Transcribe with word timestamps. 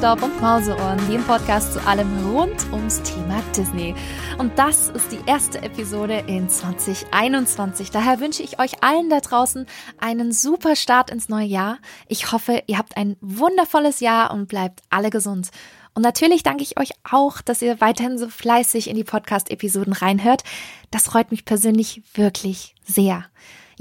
Feenstaub 0.00 0.22
und 0.22 0.40
Mauseohren, 0.40 0.98
dem 1.10 1.22
Podcast 1.24 1.74
zu 1.74 1.86
allem 1.86 2.34
rund 2.34 2.72
ums 2.72 3.02
Thema 3.02 3.42
Disney. 3.54 3.94
Und 4.38 4.58
das 4.58 4.88
ist 4.88 5.12
die 5.12 5.20
erste 5.26 5.62
Episode 5.62 6.24
in 6.26 6.48
2021. 6.48 7.90
Daher 7.90 8.18
wünsche 8.18 8.42
ich 8.42 8.58
euch 8.58 8.82
allen 8.82 9.10
da 9.10 9.20
draußen 9.20 9.66
einen 9.98 10.32
super 10.32 10.74
Start 10.74 11.10
ins 11.10 11.28
neue 11.28 11.44
Jahr. 11.44 11.76
Ich 12.08 12.32
hoffe, 12.32 12.62
ihr 12.66 12.78
habt 12.78 12.96
ein 12.96 13.18
wundervolles 13.20 14.00
Jahr 14.00 14.32
und 14.32 14.48
bleibt 14.48 14.80
alle 14.88 15.10
gesund. 15.10 15.50
Und 15.92 16.00
natürlich 16.00 16.42
danke 16.42 16.62
ich 16.62 16.80
euch 16.80 16.92
auch, 17.04 17.42
dass 17.42 17.60
ihr 17.60 17.82
weiterhin 17.82 18.16
so 18.16 18.30
fleißig 18.30 18.88
in 18.88 18.96
die 18.96 19.04
Podcast-Episoden 19.04 19.92
reinhört. 19.92 20.44
Das 20.90 21.04
freut 21.04 21.30
mich 21.30 21.44
persönlich 21.44 22.02
wirklich 22.14 22.74
sehr. 22.86 23.26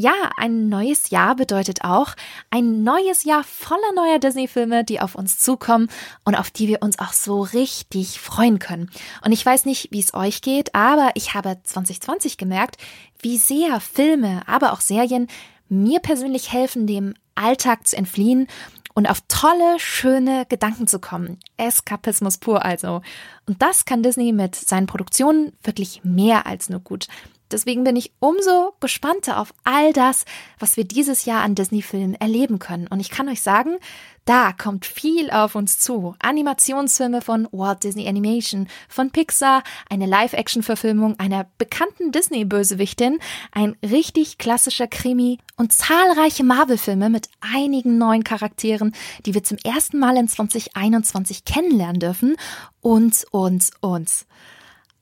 Ja, 0.01 0.13
ein 0.37 0.69
neues 0.69 1.09
Jahr 1.09 1.35
bedeutet 1.35 1.83
auch 1.83 2.15
ein 2.51 2.83
neues 2.85 3.25
Jahr 3.25 3.43
voller 3.43 3.91
neuer 3.93 4.17
Disney-Filme, 4.17 4.85
die 4.85 5.01
auf 5.01 5.13
uns 5.13 5.39
zukommen 5.39 5.89
und 6.23 6.35
auf 6.35 6.51
die 6.51 6.69
wir 6.69 6.81
uns 6.81 6.99
auch 6.99 7.11
so 7.11 7.41
richtig 7.41 8.17
freuen 8.17 8.59
können. 8.59 8.89
Und 9.25 9.33
ich 9.33 9.45
weiß 9.45 9.65
nicht, 9.65 9.89
wie 9.91 9.99
es 9.99 10.13
euch 10.13 10.41
geht, 10.41 10.73
aber 10.73 11.11
ich 11.15 11.33
habe 11.33 11.57
2020 11.61 12.37
gemerkt, 12.37 12.77
wie 13.21 13.37
sehr 13.37 13.81
Filme, 13.81 14.41
aber 14.47 14.71
auch 14.71 14.79
Serien 14.79 15.27
mir 15.67 15.99
persönlich 15.99 16.53
helfen, 16.53 16.87
dem 16.87 17.13
Alltag 17.35 17.85
zu 17.85 17.97
entfliehen 17.97 18.47
und 18.93 19.09
auf 19.09 19.19
tolle, 19.27 19.79
schöne 19.79 20.45
Gedanken 20.47 20.87
zu 20.87 20.99
kommen. 20.99 21.39
Eskapismus 21.57 22.37
pur 22.37 22.63
also. 22.63 23.01
Und 23.47 23.61
das 23.61 23.83
kann 23.83 24.01
Disney 24.01 24.31
mit 24.31 24.55
seinen 24.55 24.87
Produktionen 24.87 25.51
wirklich 25.61 26.05
mehr 26.05 26.47
als 26.47 26.69
nur 26.69 26.79
gut. 26.79 27.07
Deswegen 27.51 27.83
bin 27.83 27.95
ich 27.95 28.11
umso 28.19 28.73
gespannter 28.79 29.39
auf 29.39 29.53
all 29.63 29.93
das, 29.93 30.25
was 30.59 30.77
wir 30.77 30.83
dieses 30.83 31.25
Jahr 31.25 31.43
an 31.43 31.55
Disney-Filmen 31.55 32.15
erleben 32.15 32.59
können. 32.59 32.87
Und 32.87 32.99
ich 32.99 33.09
kann 33.09 33.27
euch 33.27 33.41
sagen, 33.41 33.77
da 34.25 34.53
kommt 34.53 34.85
viel 34.85 35.31
auf 35.31 35.55
uns 35.55 35.79
zu. 35.79 36.13
Animationsfilme 36.19 37.21
von 37.21 37.47
Walt 37.51 37.83
Disney 37.83 38.07
Animation, 38.07 38.67
von 38.87 39.09
Pixar, 39.09 39.63
eine 39.89 40.05
Live-Action-Verfilmung 40.05 41.17
einer 41.19 41.47
bekannten 41.57 42.11
Disney-Bösewichtin, 42.11 43.17
ein 43.51 43.75
richtig 43.81 44.37
klassischer 44.37 44.85
Krimi 44.85 45.39
und 45.57 45.73
zahlreiche 45.73 46.43
Marvel-Filme 46.43 47.09
mit 47.09 47.29
einigen 47.41 47.97
neuen 47.97 48.23
Charakteren, 48.23 48.93
die 49.25 49.33
wir 49.33 49.43
zum 49.43 49.57
ersten 49.63 49.97
Mal 49.97 50.15
in 50.17 50.27
2021 50.27 51.45
kennenlernen 51.45 51.99
dürfen. 51.99 52.35
Und, 52.81 53.25
und, 53.31 53.71
und. 53.81 54.25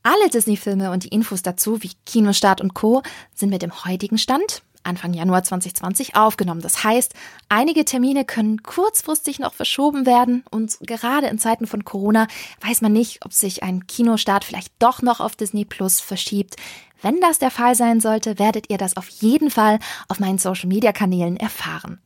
Alle 0.10 0.30
Disney-Filme 0.30 0.90
und 0.92 1.04
die 1.04 1.10
Infos 1.10 1.42
dazu, 1.42 1.84
wie 1.84 1.92
Kinostart 2.06 2.62
und 2.62 2.74
Co., 2.74 3.04
sind 3.36 3.50
mit 3.50 3.62
dem 3.62 3.84
heutigen 3.84 4.18
Stand, 4.18 4.62
Anfang 4.84 5.14
Januar 5.14 5.44
2020, 5.44 6.16
aufgenommen. 6.16 6.62
Das 6.62 6.86
heißt, 6.86 7.14
einige 7.50 7.84
Termine 7.84 8.24
können 8.24 8.64
kurzfristig 8.64 9.40
noch 9.40 9.54
verschoben 9.54 10.06
werden 10.06 10.46
und 10.50 10.78
gerade 10.80 11.28
in 11.28 11.40
Zeiten 11.40 11.68
von 11.68 11.84
Corona 11.84 12.28
weiß 12.62 12.80
man 12.80 12.94
nicht, 12.94 13.26
ob 13.26 13.34
sich 13.34 13.64
ein 13.64 13.86
Kinostart 13.86 14.46
vielleicht 14.46 14.72
doch 14.80 15.02
noch 15.02 15.20
auf 15.20 15.36
Disney 15.36 15.66
Plus 15.66 16.00
verschiebt. 16.00 16.56
Wenn 17.02 17.20
das 17.20 17.40
der 17.40 17.52
Fall 17.52 17.76
sein 17.76 18.00
sollte, 18.00 18.40
werdet 18.40 18.70
ihr 18.70 18.78
das 18.78 18.96
auf 18.96 19.10
jeden 19.10 19.52
Fall 19.52 19.78
auf 20.08 20.22
meinen 20.22 20.38
Social-Media-Kanälen 20.38 21.36
erfahren. 21.36 22.00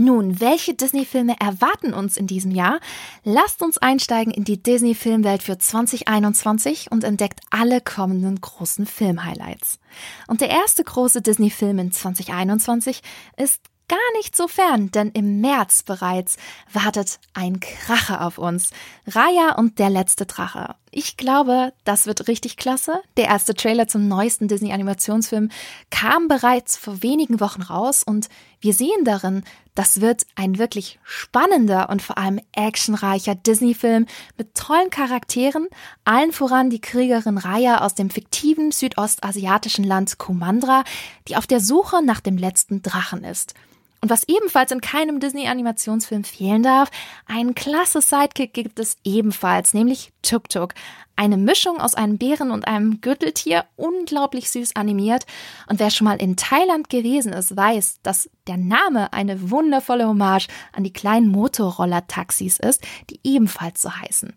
Nun, 0.00 0.40
welche 0.40 0.72
Disney-Filme 0.72 1.36
erwarten 1.40 1.92
uns 1.92 2.16
in 2.16 2.26
diesem 2.26 2.52
Jahr? 2.52 2.80
Lasst 3.22 3.60
uns 3.60 3.76
einsteigen 3.76 4.32
in 4.32 4.44
die 4.44 4.62
Disney-Filmwelt 4.62 5.42
für 5.42 5.58
2021 5.58 6.90
und 6.90 7.04
entdeckt 7.04 7.40
alle 7.50 7.82
kommenden 7.82 8.40
großen 8.40 8.86
Film-Highlights. 8.86 9.78
Und 10.26 10.40
der 10.40 10.48
erste 10.48 10.84
große 10.84 11.20
Disney-Film 11.20 11.78
in 11.80 11.92
2021 11.92 13.02
ist 13.36 13.60
gar 13.88 13.98
nicht 14.16 14.34
so 14.34 14.48
fern, 14.48 14.90
denn 14.90 15.10
im 15.10 15.42
März 15.42 15.82
bereits 15.82 16.38
wartet 16.72 17.20
ein 17.34 17.60
Kracher 17.60 18.24
auf 18.24 18.38
uns. 18.38 18.70
Raya 19.06 19.56
und 19.58 19.78
der 19.78 19.90
letzte 19.90 20.24
Drache. 20.24 20.76
Ich 20.92 21.16
glaube, 21.16 21.72
das 21.84 22.06
wird 22.06 22.26
richtig 22.26 22.56
klasse. 22.56 23.00
Der 23.16 23.26
erste 23.26 23.54
Trailer 23.54 23.86
zum 23.86 24.08
neuesten 24.08 24.48
Disney-Animationsfilm 24.48 25.50
kam 25.90 26.26
bereits 26.26 26.76
vor 26.76 27.02
wenigen 27.04 27.38
Wochen 27.38 27.62
raus 27.62 28.02
und 28.02 28.28
wir 28.60 28.74
sehen 28.74 29.04
darin, 29.04 29.44
das 29.76 30.00
wird 30.00 30.26
ein 30.34 30.58
wirklich 30.58 30.98
spannender 31.04 31.90
und 31.90 32.02
vor 32.02 32.18
allem 32.18 32.40
actionreicher 32.52 33.36
Disney-Film 33.36 34.06
mit 34.36 34.56
tollen 34.56 34.90
Charakteren, 34.90 35.68
allen 36.04 36.32
voran 36.32 36.70
die 36.70 36.80
Kriegerin 36.80 37.38
Raya 37.38 37.84
aus 37.84 37.94
dem 37.94 38.10
fiktiven 38.10 38.72
südostasiatischen 38.72 39.84
Land 39.84 40.18
Kumandra, 40.18 40.82
die 41.28 41.36
auf 41.36 41.46
der 41.46 41.60
Suche 41.60 42.04
nach 42.04 42.20
dem 42.20 42.36
letzten 42.36 42.82
Drachen 42.82 43.22
ist. 43.22 43.54
Und 44.02 44.08
was 44.08 44.24
ebenfalls 44.28 44.72
in 44.72 44.80
keinem 44.80 45.20
Disney-Animationsfilm 45.20 46.24
fehlen 46.24 46.62
darf, 46.62 46.90
einen 47.26 47.54
klasse 47.54 48.00
Sidekick 48.00 48.54
gibt 48.54 48.78
es 48.78 48.96
ebenfalls, 49.04 49.74
nämlich 49.74 50.12
Tuk 50.22 50.48
Tuk. 50.48 50.72
Eine 51.16 51.36
Mischung 51.36 51.78
aus 51.78 51.94
einem 51.94 52.16
Bären 52.16 52.50
und 52.50 52.66
einem 52.66 53.02
Gürteltier, 53.02 53.66
unglaublich 53.76 54.48
süß 54.48 54.74
animiert. 54.74 55.26
Und 55.68 55.80
wer 55.80 55.90
schon 55.90 56.06
mal 56.06 56.16
in 56.16 56.36
Thailand 56.36 56.88
gewesen 56.88 57.34
ist, 57.34 57.54
weiß, 57.54 58.00
dass 58.02 58.30
der 58.46 58.56
Name 58.56 59.12
eine 59.12 59.50
wundervolle 59.50 60.08
Hommage 60.08 60.48
an 60.72 60.82
die 60.82 60.94
kleinen 60.94 61.28
Motorroller-Taxis 61.28 62.58
ist, 62.58 62.82
die 63.10 63.20
ebenfalls 63.22 63.82
so 63.82 63.94
heißen. 63.94 64.32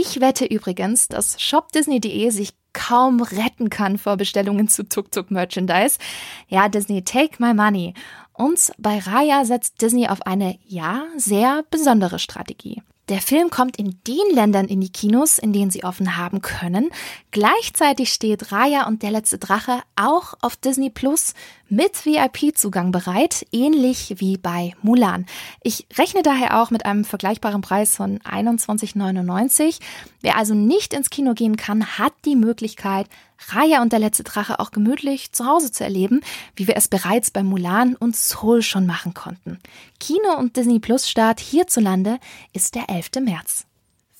Ich 0.00 0.20
wette 0.20 0.44
übrigens, 0.44 1.08
dass 1.08 1.40
shopdisney.de 1.40 2.30
sich 2.30 2.54
kaum 2.72 3.20
retten 3.20 3.68
kann 3.68 3.98
vor 3.98 4.16
Bestellungen 4.16 4.68
zu 4.68 4.88
Tuk 4.88 5.10
Tuk 5.10 5.32
Merchandise. 5.32 5.98
Ja, 6.46 6.68
Disney, 6.68 7.02
take 7.02 7.42
my 7.42 7.52
money. 7.52 7.94
Und 8.32 8.70
bei 8.78 9.00
Raya 9.00 9.44
setzt 9.44 9.82
Disney 9.82 10.06
auf 10.06 10.22
eine, 10.22 10.56
ja, 10.64 11.06
sehr 11.16 11.64
besondere 11.72 12.20
Strategie. 12.20 12.80
Der 13.08 13.20
Film 13.20 13.50
kommt 13.50 13.76
in 13.76 13.98
den 14.06 14.34
Ländern 14.34 14.66
in 14.66 14.80
die 14.80 14.92
Kinos, 14.92 15.38
in 15.38 15.52
denen 15.52 15.72
sie 15.72 15.82
offen 15.82 16.16
haben 16.16 16.42
können. 16.42 16.90
Gleichzeitig 17.32 18.12
steht 18.12 18.52
Raya 18.52 18.86
und 18.86 19.02
der 19.02 19.10
letzte 19.10 19.38
Drache 19.38 19.80
auch 19.96 20.34
auf 20.42 20.54
Disney 20.54 20.90
Plus 20.90 21.34
mit 21.68 22.06
VIP-Zugang 22.06 22.92
bereit, 22.92 23.46
ähnlich 23.52 24.14
wie 24.18 24.36
bei 24.36 24.74
Mulan. 24.82 25.26
Ich 25.62 25.86
rechne 25.96 26.22
daher 26.22 26.60
auch 26.60 26.70
mit 26.70 26.86
einem 26.86 27.04
vergleichbaren 27.04 27.60
Preis 27.60 27.94
von 27.94 28.18
21,99. 28.20 29.78
Wer 30.20 30.36
also 30.36 30.54
nicht 30.54 30.94
ins 30.94 31.10
Kino 31.10 31.34
gehen 31.34 31.56
kann, 31.56 31.98
hat 31.98 32.14
die 32.24 32.36
Möglichkeit, 32.36 33.06
Raya 33.48 33.82
und 33.82 33.92
der 33.92 34.00
letzte 34.00 34.24
Drache 34.24 34.58
auch 34.58 34.72
gemütlich 34.72 35.32
zu 35.32 35.46
Hause 35.46 35.70
zu 35.70 35.84
erleben, 35.84 36.20
wie 36.56 36.66
wir 36.66 36.76
es 36.76 36.88
bereits 36.88 37.30
bei 37.30 37.42
Mulan 37.42 37.94
und 37.94 38.16
Soul 38.16 38.62
schon 38.62 38.86
machen 38.86 39.14
konnten. 39.14 39.60
Kino 40.00 40.36
und 40.36 40.56
Disney 40.56 40.80
Plus 40.80 41.08
Start 41.08 41.38
hierzulande 41.38 42.18
ist 42.52 42.74
der 42.74 42.90
11. 42.90 43.10
März. 43.20 43.67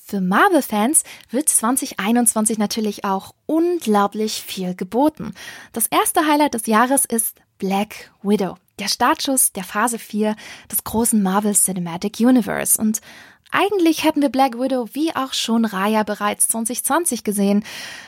Für 0.09 0.21
Marvel-Fans 0.21 1.03
wird 1.29 1.49
2021 1.49 2.57
natürlich 2.57 3.05
auch 3.05 3.35
unglaublich 3.45 4.41
viel 4.41 4.73
geboten. 4.73 5.35
Das 5.71 5.85
erste 5.85 6.25
Highlight 6.25 6.55
des 6.55 6.65
Jahres 6.65 7.05
ist 7.05 7.35
Black 7.59 8.09
Widow, 8.23 8.55
der 8.79 8.87
Startschuss 8.87 9.51
der 9.51 9.63
Phase 9.63 9.99
4 9.99 10.35
des 10.71 10.83
großen 10.83 11.21
Marvel 11.21 11.53
Cinematic 11.53 12.21
Universe. 12.21 12.81
Und 12.81 13.01
eigentlich 13.51 14.03
hätten 14.03 14.21
wir 14.21 14.29
Black 14.29 14.59
Widow 14.59 14.89
wie 14.93 15.15
auch 15.15 15.33
schon 15.33 15.65
Raya 15.65 16.03
bereits 16.03 16.47
2020 16.49 17.23
gesehen. 17.23 17.63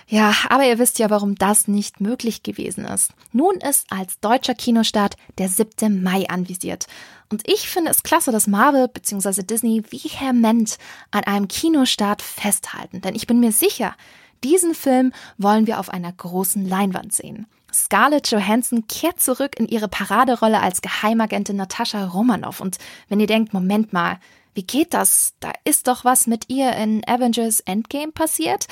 Ja, 0.08 0.34
aber 0.50 0.66
ihr 0.66 0.78
wisst 0.78 1.00
ja, 1.00 1.10
warum 1.10 1.36
das 1.36 1.68
nicht 1.68 2.00
möglich 2.00 2.44
gewesen 2.44 2.86
ist. 2.86 3.12
Nun 3.32 3.56
ist 3.56 3.92
als 3.92 4.20
deutscher 4.20 4.54
Kinostart 4.54 5.16
der 5.38 5.50
7. 5.50 6.04
Mai 6.04 6.30
anvisiert. 6.30 6.88
Und 7.30 7.48
ich 7.48 7.70
finde 7.70 7.92
es 7.92 8.04
klasse, 8.04 8.32
dass 8.32 8.48
Marvel 8.48 8.88
bzw. 8.88 9.44
Disney 9.44 9.84
vehement 9.90 10.78
an 11.12 11.24
einem 11.24 11.48
Kinostart 11.48 12.22
festhalten. 12.22 13.02
Denn 13.02 13.16
ich 13.16 13.26
bin 13.26 13.40
mir 13.40 13.52
sicher, 13.52 13.96
diesen 14.44 14.76
Film 14.76 15.14
wollen 15.38 15.66
wir 15.66 15.80
auf 15.80 15.90
einer 15.90 16.12
großen 16.12 16.68
Leinwand 16.68 17.14
sehen. 17.14 17.48
Scarlett 17.74 18.30
Johansson 18.32 18.86
kehrt 18.88 19.20
zurück 19.20 19.58
in 19.58 19.68
ihre 19.68 19.88
Paraderolle 19.88 20.62
als 20.62 20.82
Geheimagentin 20.82 21.56
Natascha 21.56 22.06
Romanoff. 22.06 22.60
Und 22.60 22.78
wenn 23.08 23.20
ihr 23.20 23.28
denkt, 23.28 23.54
Moment 23.54 23.94
mal, 23.94 24.20
wie 24.54 24.64
geht 24.64 24.94
das? 24.94 25.34
Da 25.40 25.52
ist 25.64 25.88
doch 25.88 26.06
was 26.06 26.28
mit 26.28 26.50
ihr 26.50 26.74
in 26.74 27.02
Avengers 27.08 27.62
Endgame 27.62 28.12
passiert. 28.12 28.68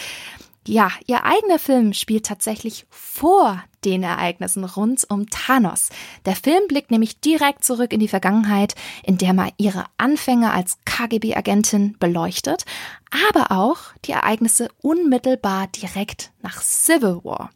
Ja, 0.67 0.91
ihr 1.07 1.23
eigener 1.23 1.57
Film 1.57 1.93
spielt 1.93 2.25
tatsächlich 2.25 2.85
vor 2.89 3.63
den 3.85 4.03
Ereignissen 4.03 4.65
rund 4.65 5.03
um 5.09 5.27
Thanos. 5.29 5.89
Der 6.25 6.35
Film 6.35 6.67
blickt 6.67 6.91
nämlich 6.91 7.21
direkt 7.21 7.63
zurück 7.63 7.93
in 7.93 7.99
die 7.99 8.07
Vergangenheit, 8.07 8.75
in 9.03 9.17
der 9.17 9.33
man 9.33 9.51
ihre 9.57 9.85
Anfänge 9.97 10.51
als 10.51 10.77
KGB-Agentin 10.85 11.95
beleuchtet, 11.97 12.65
aber 13.31 13.51
auch 13.51 13.79
die 14.05 14.11
Ereignisse 14.11 14.69
unmittelbar 14.81 15.67
direkt 15.67 16.31
nach 16.41 16.61
Civil 16.61 17.21
War. 17.23 17.51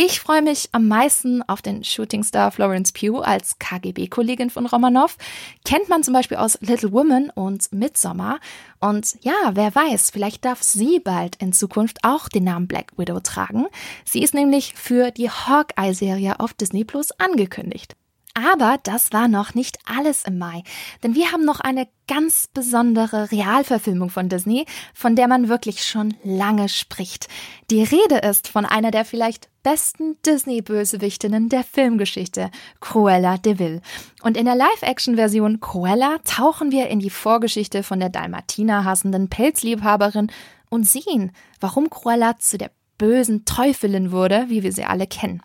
Ich 0.00 0.20
freue 0.20 0.42
mich 0.42 0.68
am 0.70 0.86
meisten 0.86 1.42
auf 1.48 1.60
den 1.60 1.82
Shootingstar 1.82 2.52
Florence 2.52 2.92
Pugh 2.92 3.20
als 3.20 3.58
KGB-Kollegin 3.58 4.48
von 4.48 4.64
Romanov. 4.66 5.16
Kennt 5.64 5.88
man 5.88 6.04
zum 6.04 6.14
Beispiel 6.14 6.36
aus 6.36 6.56
Little 6.60 6.92
Women 6.92 7.30
und 7.30 7.72
Midsommar. 7.72 8.38
Und 8.78 9.16
ja, 9.22 9.34
wer 9.54 9.74
weiß, 9.74 10.12
vielleicht 10.12 10.44
darf 10.44 10.62
sie 10.62 11.00
bald 11.00 11.34
in 11.42 11.52
Zukunft 11.52 11.98
auch 12.04 12.28
den 12.28 12.44
Namen 12.44 12.68
Black 12.68 12.96
Widow 12.96 13.18
tragen. 13.18 13.66
Sie 14.04 14.22
ist 14.22 14.34
nämlich 14.34 14.72
für 14.74 15.10
die 15.10 15.30
Hawkeye-Serie 15.30 16.38
auf 16.38 16.54
Disney 16.54 16.84
Plus 16.84 17.10
angekündigt. 17.18 17.96
Aber 18.38 18.78
das 18.84 19.12
war 19.12 19.26
noch 19.26 19.54
nicht 19.54 19.78
alles 19.84 20.24
im 20.24 20.38
Mai, 20.38 20.62
denn 21.02 21.16
wir 21.16 21.32
haben 21.32 21.44
noch 21.44 21.58
eine 21.58 21.88
ganz 22.06 22.46
besondere 22.46 23.32
Realverfilmung 23.32 24.10
von 24.10 24.28
Disney, 24.28 24.64
von 24.94 25.16
der 25.16 25.26
man 25.26 25.48
wirklich 25.48 25.84
schon 25.84 26.14
lange 26.22 26.68
spricht. 26.68 27.26
Die 27.70 27.82
Rede 27.82 28.18
ist 28.18 28.46
von 28.46 28.64
einer 28.64 28.92
der 28.92 29.04
vielleicht 29.04 29.48
besten 29.64 30.16
Disney-Bösewichtinnen 30.24 31.48
der 31.48 31.64
Filmgeschichte, 31.64 32.50
Cruella 32.80 33.38
de 33.38 33.58
Vil. 33.58 33.82
Und 34.22 34.36
in 34.36 34.46
der 34.46 34.54
Live-Action-Version 34.54 35.60
Cruella 35.60 36.18
tauchen 36.24 36.70
wir 36.70 36.88
in 36.88 37.00
die 37.00 37.10
Vorgeschichte 37.10 37.82
von 37.82 37.98
der 37.98 38.08
Dalmatiner 38.08 38.84
hassenden 38.84 39.28
Pelzliebhaberin 39.28 40.30
und 40.70 40.84
sehen, 40.84 41.32
warum 41.60 41.90
Cruella 41.90 42.38
zu 42.38 42.56
der 42.56 42.70
bösen 42.98 43.44
Teufelin 43.44 44.12
wurde, 44.12 44.46
wie 44.48 44.62
wir 44.62 44.72
sie 44.72 44.84
alle 44.84 45.06
kennen. 45.06 45.42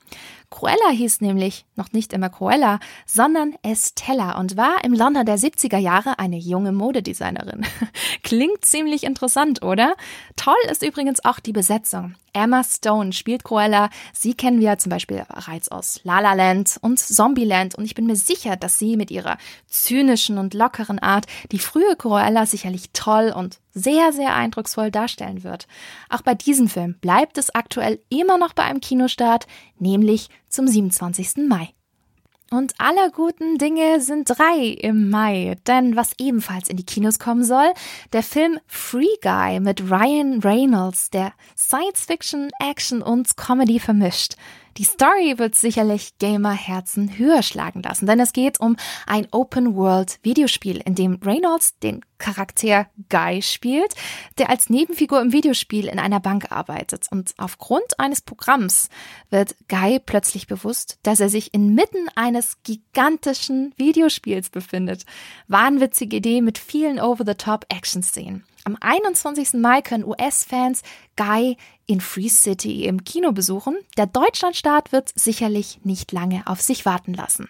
Cruella 0.54 0.90
hieß 0.92 1.22
nämlich 1.22 1.66
noch 1.76 1.94
nicht 1.94 2.14
immer 2.14 2.30
Cruella, 2.30 2.80
sondern 3.08 3.56
Estella 3.64 4.38
und 4.40 4.56
war 4.56 4.84
im 4.84 4.94
London 4.94 5.26
der 5.26 5.40
70er 5.40 5.80
Jahre 5.80 6.20
eine 6.20 6.38
junge 6.38 6.72
Modedesignerin. 6.72 7.66
Klingt 8.24 8.64
ziemlich 8.64 9.04
interessant, 9.04 9.64
oder? 9.64 9.96
Toll 10.36 10.54
ist 10.70 10.84
übrigens 10.84 11.26
auch 11.26 11.40
die 11.40 11.54
Besetzung. 11.54 12.14
Emma 12.34 12.64
Stone 12.64 13.14
spielt 13.14 13.44
Cruella. 13.44 13.90
Sie 14.14 14.36
kennen 14.36 14.60
wir 14.60 14.78
zum 14.78 14.92
Beispiel 14.92 15.26
bereits 15.28 15.70
aus 15.70 16.02
La 16.04 16.20
La 16.20 16.34
Land 16.34 16.78
und 16.82 17.00
Zombieland 17.00 17.74
und 17.74 17.86
ich 17.86 17.96
bin 17.96 18.06
mir 18.06 18.16
sicher, 18.16 18.56
dass 18.56 18.78
sie 18.78 18.96
mit 18.96 19.10
ihrer 19.10 19.40
zynischen 19.68 20.38
und 20.38 20.54
lockeren 20.54 21.00
Art 21.00 21.26
die 21.52 21.60
frühe 21.60 21.96
Cruella 21.96 22.46
sicherlich 22.46 22.92
toll 22.94 23.34
und 23.36 23.60
sehr, 23.74 24.14
sehr 24.14 24.36
eindrucksvoll 24.36 24.92
darstellen 24.92 25.44
wird. 25.44 25.68
Auch 26.10 26.22
bei 26.22 26.36
diesem 26.36 26.68
Film 26.68 26.96
bleibt 27.00 27.38
es 27.38 27.54
aktuell 27.54 28.00
immer 28.10 28.38
noch 28.38 28.54
bei 28.54 28.64
einem 28.64 28.82
Kinostart, 28.82 29.48
nämlich 29.80 30.30
zum 30.50 30.68
27. 30.68 31.48
Mai. 31.48 31.74
Und 32.54 32.76
alle 32.78 33.10
guten 33.10 33.58
Dinge 33.58 34.00
sind 34.00 34.30
drei 34.30 34.68
im 34.80 35.10
Mai, 35.10 35.58
denn 35.66 35.96
was 35.96 36.12
ebenfalls 36.20 36.70
in 36.70 36.78
die 36.78 36.86
Kinos 36.86 37.18
kommen 37.18 37.44
soll, 37.44 37.74
der 38.12 38.22
Film 38.22 38.60
Free 38.68 39.18
Guy 39.24 39.60
mit 39.60 39.90
Ryan 39.90 40.40
Reynolds, 40.40 41.10
der 41.10 41.34
Science 41.58 42.06
Fiction, 42.06 42.52
Action 42.60 43.02
und 43.02 43.38
Comedy 43.38 43.80
vermischt. 43.80 44.36
Die 44.78 44.84
Story 44.84 45.36
wird 45.38 45.56
sicherlich 45.56 46.20
Gamer-Herzen 46.20 47.18
höher 47.18 47.42
schlagen 47.42 47.82
lassen, 47.82 48.06
denn 48.06 48.20
es 48.20 48.34
geht 48.34 48.60
um 48.60 48.76
ein 49.08 49.28
Open-World-Videospiel, 49.32 50.78
in 50.78 50.94
dem 50.94 51.20
Reynolds 51.24 51.80
den 51.80 52.02
Charakter 52.24 52.88
Guy 53.10 53.42
spielt, 53.42 53.96
der 54.38 54.50
als 54.50 54.70
Nebenfigur 54.70 55.20
im 55.20 55.34
Videospiel 55.34 55.88
in 55.88 56.00
einer 56.00 56.22
Bank 56.22 56.54
arbeitet. 56.54 57.08
Und 57.12 57.34
aufgrund 57.38 58.00
eines 58.00 58.22
Programms 58.22 58.88
wird 59.30 59.58
Guy 59.68 60.00
plötzlich 60.00 60.48
bewusst, 60.48 61.00
dass 61.04 61.20
er 61.20 61.28
sich 61.28 61.54
inmitten 61.54 62.08
eines 62.16 62.64
gigantischen 62.64 63.74
Videospiels 63.76 64.50
befindet. 64.50 65.04
Wahnwitzige 65.50 66.16
Idee 66.16 66.40
mit 66.40 66.58
vielen 66.58 66.98
Over-the-Top-Action-Szenen. 66.98 68.46
Am 68.64 68.78
21. 68.80 69.56
Mai 69.56 69.82
können 69.82 70.06
US-Fans 70.06 70.82
Guy 71.18 71.58
in 71.88 72.00
Free 72.00 72.30
City 72.30 72.86
im 72.86 73.04
Kino 73.04 73.34
besuchen. 73.34 73.76
Der 73.98 74.06
Deutschlandstart 74.06 74.94
wird 74.94 75.12
sicherlich 75.14 75.82
nicht 75.84 76.14
lange 76.14 76.44
auf 76.48 76.62
sich 76.62 76.86
warten 76.86 77.14
lassen. 77.14 77.50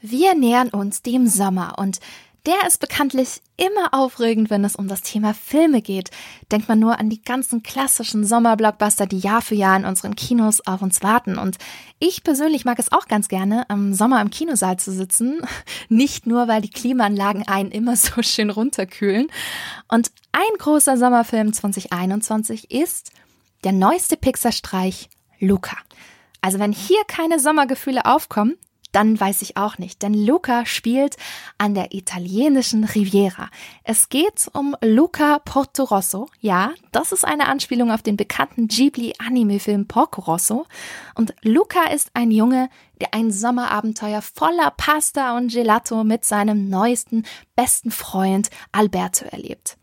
Wir 0.00 0.34
nähern 0.34 0.70
uns 0.70 1.02
dem 1.02 1.26
Sommer 1.26 1.74
und 1.78 2.00
der 2.46 2.66
ist 2.66 2.78
bekanntlich 2.78 3.42
immer 3.56 3.92
aufregend, 3.92 4.50
wenn 4.50 4.64
es 4.64 4.76
um 4.76 4.86
das 4.86 5.02
Thema 5.02 5.34
Filme 5.34 5.82
geht. 5.82 6.10
Denkt 6.52 6.68
man 6.68 6.78
nur 6.78 6.98
an 7.00 7.10
die 7.10 7.20
ganzen 7.20 7.64
klassischen 7.64 8.24
Sommerblockbuster, 8.24 9.06
die 9.06 9.18
Jahr 9.18 9.42
für 9.42 9.56
Jahr 9.56 9.76
in 9.76 9.84
unseren 9.84 10.14
Kinos 10.14 10.64
auf 10.64 10.80
uns 10.80 11.02
warten. 11.02 11.38
Und 11.38 11.56
ich 11.98 12.22
persönlich 12.22 12.64
mag 12.64 12.78
es 12.78 12.92
auch 12.92 13.08
ganz 13.08 13.28
gerne, 13.28 13.66
im 13.68 13.94
Sommer 13.94 14.20
im 14.22 14.30
Kinosaal 14.30 14.78
zu 14.78 14.92
sitzen. 14.92 15.40
Nicht 15.88 16.26
nur, 16.26 16.46
weil 16.46 16.62
die 16.62 16.70
Klimaanlagen 16.70 17.48
einen 17.48 17.72
immer 17.72 17.96
so 17.96 18.12
schön 18.22 18.50
runterkühlen. 18.50 19.26
Und 19.88 20.12
ein 20.30 20.58
großer 20.58 20.96
Sommerfilm 20.96 21.52
2021 21.52 22.70
ist 22.70 23.10
der 23.64 23.72
neueste 23.72 24.16
Pixar-Streich 24.16 25.08
Luca. 25.40 25.76
Also 26.40 26.60
wenn 26.60 26.72
hier 26.72 27.02
keine 27.08 27.40
Sommergefühle 27.40 28.04
aufkommen, 28.04 28.54
dann 28.96 29.20
weiß 29.20 29.42
ich 29.42 29.58
auch 29.58 29.76
nicht, 29.76 30.00
denn 30.00 30.14
Luca 30.14 30.64
spielt 30.64 31.18
an 31.58 31.74
der 31.74 31.92
italienischen 31.92 32.84
Riviera. 32.84 33.50
Es 33.84 34.08
geht 34.08 34.48
um 34.54 34.74
Luca 34.82 35.38
Portorosso. 35.40 36.30
Ja, 36.40 36.72
das 36.92 37.12
ist 37.12 37.22
eine 37.22 37.46
Anspielung 37.46 37.90
auf 37.90 38.00
den 38.00 38.16
bekannten 38.16 38.68
Ghibli-Anime-Film 38.68 39.86
Porco 39.86 40.22
Rosso. 40.22 40.64
Und 41.14 41.34
Luca 41.42 41.90
ist 41.90 42.08
ein 42.14 42.30
Junge, 42.30 42.70
der 42.98 43.12
ein 43.12 43.30
Sommerabenteuer 43.30 44.22
voller 44.22 44.70
Pasta 44.70 45.36
und 45.36 45.52
Gelato 45.52 46.02
mit 46.02 46.24
seinem 46.24 46.70
neuesten 46.70 47.26
besten 47.54 47.90
Freund 47.90 48.48
Alberto 48.72 49.26
erlebt. 49.26 49.76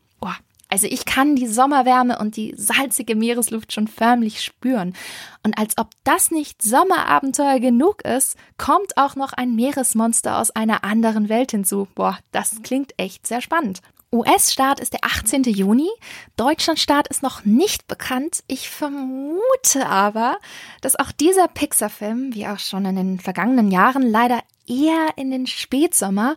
Also 0.74 0.88
ich 0.88 1.06
kann 1.06 1.36
die 1.36 1.46
Sommerwärme 1.46 2.18
und 2.18 2.36
die 2.36 2.56
salzige 2.58 3.16
Meeresluft 3.16 3.72
schon 3.72 3.88
förmlich 3.88 4.42
spüren. 4.42 4.96
Und 5.44 5.56
als 5.56 5.78
ob 5.78 5.92
das 6.04 6.32
nicht 6.32 6.64
Sommerabenteuer 6.64 7.60
genug 7.60 8.04
ist, 8.04 8.38
kommt 8.58 8.98
auch 8.98 9.16
noch 9.16 9.34
ein 9.34 9.56
Meeresmonster 9.56 10.40
aus 10.40 10.50
einer 10.50 10.84
anderen 10.84 11.30
Welt 11.30 11.52
hinzu. 11.52 11.88
Boah, 11.94 12.18
das 12.32 12.64
klingt 12.64 12.96
echt 12.98 13.28
sehr 13.28 13.40
spannend. 13.40 13.82
US-Start 14.12 14.80
ist 14.80 14.94
der 14.94 15.02
18. 15.04 15.44
Juni. 15.44 15.90
Deutschland-Start 16.38 17.08
ist 17.08 17.22
noch 17.22 17.46
nicht 17.46 17.86
bekannt. 17.86 18.44
Ich 18.48 18.72
vermute 18.72 19.86
aber, 19.86 20.40
dass 20.82 20.96
auch 20.96 21.12
dieser 21.12 21.50
Pixar-Film, 21.50 22.34
wie 22.34 22.48
auch 22.48 22.58
schon 22.58 22.86
in 22.86 22.96
den 22.96 23.20
vergangenen 23.20 23.70
Jahren, 23.70 24.02
leider 24.02 24.40
eher 24.68 25.10
in 25.18 25.30
den 25.30 25.46
Spätsommer 25.46 26.36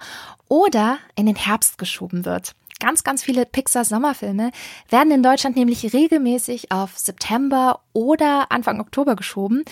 oder 0.48 0.98
in 1.14 1.24
den 1.24 1.36
Herbst 1.36 1.78
geschoben 1.78 2.26
wird. 2.26 2.54
Ganz, 2.78 3.04
ganz 3.04 3.22
viele 3.22 3.46
Pixar-Sommerfilme 3.46 4.50
werden 4.90 5.10
in 5.10 5.22
Deutschland 5.22 5.56
nämlich 5.56 5.94
regelmäßig 5.94 6.72
auf 6.72 6.98
September 6.98 7.80
oder 7.94 8.52
Anfang 8.52 8.80
Oktober 8.80 9.16
geschoben. 9.16 9.64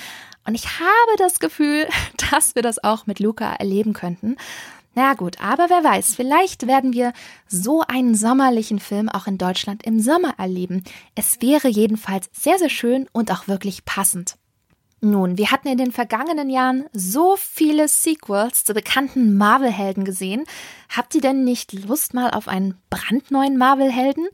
Und 0.47 0.55
ich 0.55 0.81
habe 0.81 1.17
das 1.19 1.39
Gefühl, 1.39 1.87
dass 2.31 2.55
wir 2.55 2.63
das 2.63 2.83
auch 2.83 3.07
mit 3.07 3.21
Luca 3.21 3.53
erleben 3.55 3.93
könnten. 3.93 4.37
Na 4.95 5.15
gut, 5.15 5.41
aber 5.41 5.69
wer 5.71 5.83
weiß, 5.83 6.15
vielleicht 6.15 6.67
werden 6.67 6.93
wir 6.93 7.13
so 7.49 7.83
einen 7.87 8.15
sommerlichen 8.15 8.79
Film 8.79 9.09
auch 9.09 9.27
in 9.27 9.39
Deutschland 9.39 9.85
im 9.85 10.01
Sommer 10.01 10.35
erleben. 10.39 10.85
Es 11.15 11.43
wäre 11.43 11.69
jedenfalls 11.69 12.31
sehr, 12.33 12.59
sehr 12.59 12.71
schön 12.71 13.09
und 13.13 13.31
auch 13.33 13.49
wirklich 13.49 13.85
passend. 13.85 14.37
Nun, 15.05 15.37
wir 15.37 15.51
hatten 15.51 15.69
in 15.69 15.77
den 15.77 15.93
vergangenen 15.93 16.49
Jahren 16.49 16.87
so 16.95 17.37
viele 17.37 17.89
Sequels 17.89 18.65
zu 18.65 18.73
bekannten 18.73 19.37
Marvel-Helden 19.37 20.07
gesehen. 20.07 20.45
Habt 20.89 21.15
ihr 21.15 21.21
denn 21.21 21.45
nicht 21.45 21.75
Lust 21.75 22.15
mal 22.15 22.31
auf 22.31 22.49
einen 22.49 22.79
brandneuen 22.89 23.59
Marvel-Helden? 23.59 24.27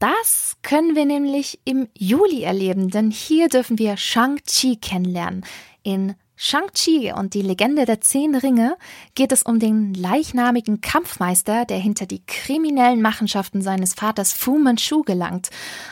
Das 0.00 0.56
können 0.62 0.96
wir 0.96 1.04
nämlich 1.04 1.60
im 1.64 1.86
Juli 1.96 2.42
erleben, 2.42 2.90
denn 2.90 3.12
hier 3.12 3.48
dürfen 3.48 3.78
wir 3.78 3.96
Shang-Chi 3.96 4.78
kennenlernen. 4.78 5.44
In 5.84 6.16
Shang-Chi 6.44 7.12
und 7.12 7.34
die 7.34 7.42
Legende 7.42 7.84
der 7.84 8.00
Zehn 8.00 8.34
Ringe 8.34 8.76
geht 9.14 9.30
es 9.30 9.44
um 9.44 9.60
den 9.60 9.94
leichnamigen 9.94 10.80
Kampfmeister, 10.80 11.64
der 11.66 11.78
hinter 11.78 12.04
die 12.04 12.26
kriminellen 12.26 13.00
Machenschaften 13.00 13.62
seines 13.62 13.94
Vaters 13.94 14.32
Fu 14.32 14.58
Manchu 14.58 15.04
gelangt. 15.04 15.50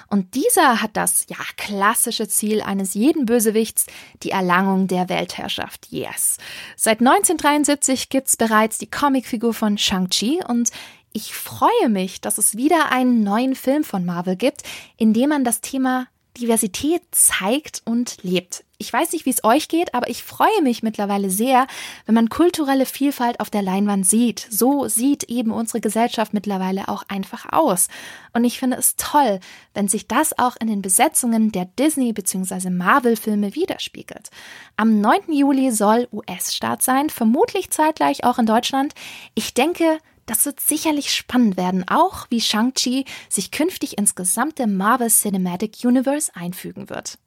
Und 0.09 0.35
dieser 0.35 0.83
hat 0.83 0.97
das, 0.97 1.25
ja, 1.29 1.37
klassische 1.57 2.27
Ziel 2.27 2.63
eines 2.63 2.95
jeden 2.95 3.27
Bösewichts, 3.27 3.87
die 4.25 4.33
Erlangung 4.33 4.89
der 4.89 5.09
Weltherrschaft. 5.09 5.87
Yes. 5.91 6.39
Seit 6.75 6.99
1973 6.99 8.09
gibt's 8.09 8.37
bereits 8.37 8.79
die 8.79 8.91
Comicfigur 8.91 9.55
von 9.55 9.79
Shang-Chi 9.79 10.41
und 10.49 10.71
ich 11.13 11.33
freue 11.33 11.89
mich, 11.89 12.21
dass 12.21 12.39
es 12.39 12.57
wieder 12.57 12.91
einen 12.91 13.23
neuen 13.23 13.55
Film 13.55 13.85
von 13.85 14.05
Marvel 14.05 14.35
gibt, 14.35 14.65
in 14.97 15.13
dem 15.13 15.29
man 15.29 15.45
das 15.45 15.61
Thema 15.61 16.09
Diversität 16.37 17.03
zeigt 17.13 17.83
und 17.85 18.17
lebt. 18.23 18.65
Ich 18.81 18.91
weiß 18.91 19.13
nicht, 19.13 19.27
wie 19.27 19.31
es 19.31 19.45
euch 19.45 19.69
geht, 19.69 19.93
aber 19.93 20.09
ich 20.09 20.25
freue 20.25 20.63
mich 20.63 20.83
mittlerweile 20.83 21.29
sehr, 21.29 21.67
wenn 22.07 22.15
man 22.15 22.31
kulturelle 22.31 22.87
Vielfalt 22.87 23.39
auf 23.39 23.51
der 23.51 23.61
Leinwand 23.61 24.07
sieht. 24.07 24.47
So 24.49 24.89
sieht 24.89 25.25
eben 25.25 25.51
unsere 25.51 25.83
Gesellschaft 25.83 26.33
mittlerweile 26.33 26.89
auch 26.89 27.03
einfach 27.07 27.53
aus. 27.53 27.89
Und 28.33 28.45
ich 28.45 28.59
finde 28.59 28.79
es 28.79 28.97
toll, 28.97 29.39
wenn 29.75 29.87
sich 29.87 30.09
das 30.09 30.39
auch 30.39 30.57
in 30.59 30.67
den 30.67 30.81
Besetzungen 30.81 31.53
der 31.53 31.67
Disney- 31.67 32.15
bzw. 32.15 32.71
Marvel-Filme 32.71 33.55
widerspiegelt. 33.55 34.31
Am 34.79 35.03
9. 35.03 35.31
Juli 35.31 35.73
soll 35.73 36.09
US-Start 36.11 36.83
sein, 36.83 37.11
vermutlich 37.11 37.71
zeitgleich 37.71 38.25
auch 38.25 38.39
in 38.39 38.47
Deutschland. 38.47 38.95
Ich 39.35 39.53
denke, 39.53 39.99
das 40.25 40.47
wird 40.47 40.59
sicherlich 40.59 41.13
spannend 41.13 41.59
werden, 41.59 41.87
auch 41.87 42.29
wie 42.31 42.41
Shang-Chi 42.41 43.05
sich 43.29 43.51
künftig 43.51 43.99
ins 43.99 44.15
gesamte 44.15 44.67
Marvel 44.67 45.11
Cinematic 45.11 45.85
Universe 45.85 46.35
einfügen 46.35 46.89
wird. 46.89 47.19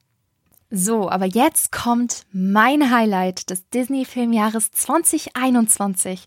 So, 0.70 1.08
aber 1.08 1.26
jetzt 1.26 1.72
kommt 1.72 2.24
mein 2.32 2.90
Highlight 2.90 3.50
des 3.50 3.68
Disney-Filmjahres 3.70 4.70
2021. 4.72 6.24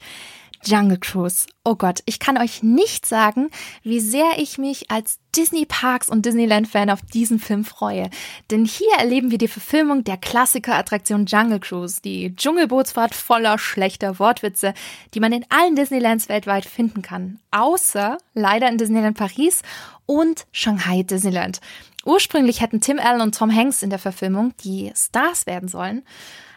Jungle 0.64 0.98
Cruise. 1.00 1.48
Oh 1.64 1.76
Gott, 1.76 2.02
ich 2.06 2.20
kann 2.20 2.38
euch 2.38 2.64
nicht 2.64 3.06
sagen, 3.06 3.50
wie 3.84 4.00
sehr 4.00 4.38
ich 4.38 4.58
mich 4.58 4.90
als 4.90 5.20
Disney 5.36 5.66
Parks 5.66 6.10
und 6.10 6.26
Disneyland 6.26 6.68
Fan 6.68 6.90
auf 6.90 7.02
diesen 7.02 7.40
Film 7.40 7.66
freue. 7.66 8.10
Denn 8.50 8.66
hier 8.66 8.92
erleben 8.98 9.32
wir 9.32 9.38
die 9.38 9.48
Verfilmung 9.48 10.04
der 10.04 10.18
Klassiker-Attraktion 10.18 11.26
Jungle 11.26 11.60
Cruise, 11.60 12.02
die 12.02 12.36
Dschungelbootsfahrt 12.36 13.14
voller 13.14 13.60
schlechter 13.60 14.20
Wortwitze, 14.20 14.74
die 15.14 15.20
man 15.20 15.34
in 15.34 15.46
allen 15.50 15.76
Disneylands 15.76 16.30
weltweit 16.30 16.66
finden 16.66 17.02
kann. 17.02 17.40
Außer 17.52 18.18
leider 18.34 18.70
in 18.70 18.78
Disneyland 18.78 19.18
Paris 19.18 19.62
und 20.06 20.48
Shanghai 20.52 21.04
Disneyland. 21.04 21.60
Ursprünglich 22.06 22.62
hätten 22.62 22.82
Tim 22.82 23.00
Allen 23.00 23.22
und 23.22 23.36
Tom 23.36 23.54
Hanks 23.54 23.84
in 23.84 23.90
der 23.90 24.00
Verfilmung 24.00 24.54
die 24.64 24.92
Stars 24.96 25.46
werden 25.46 25.68
sollen. 25.68 26.04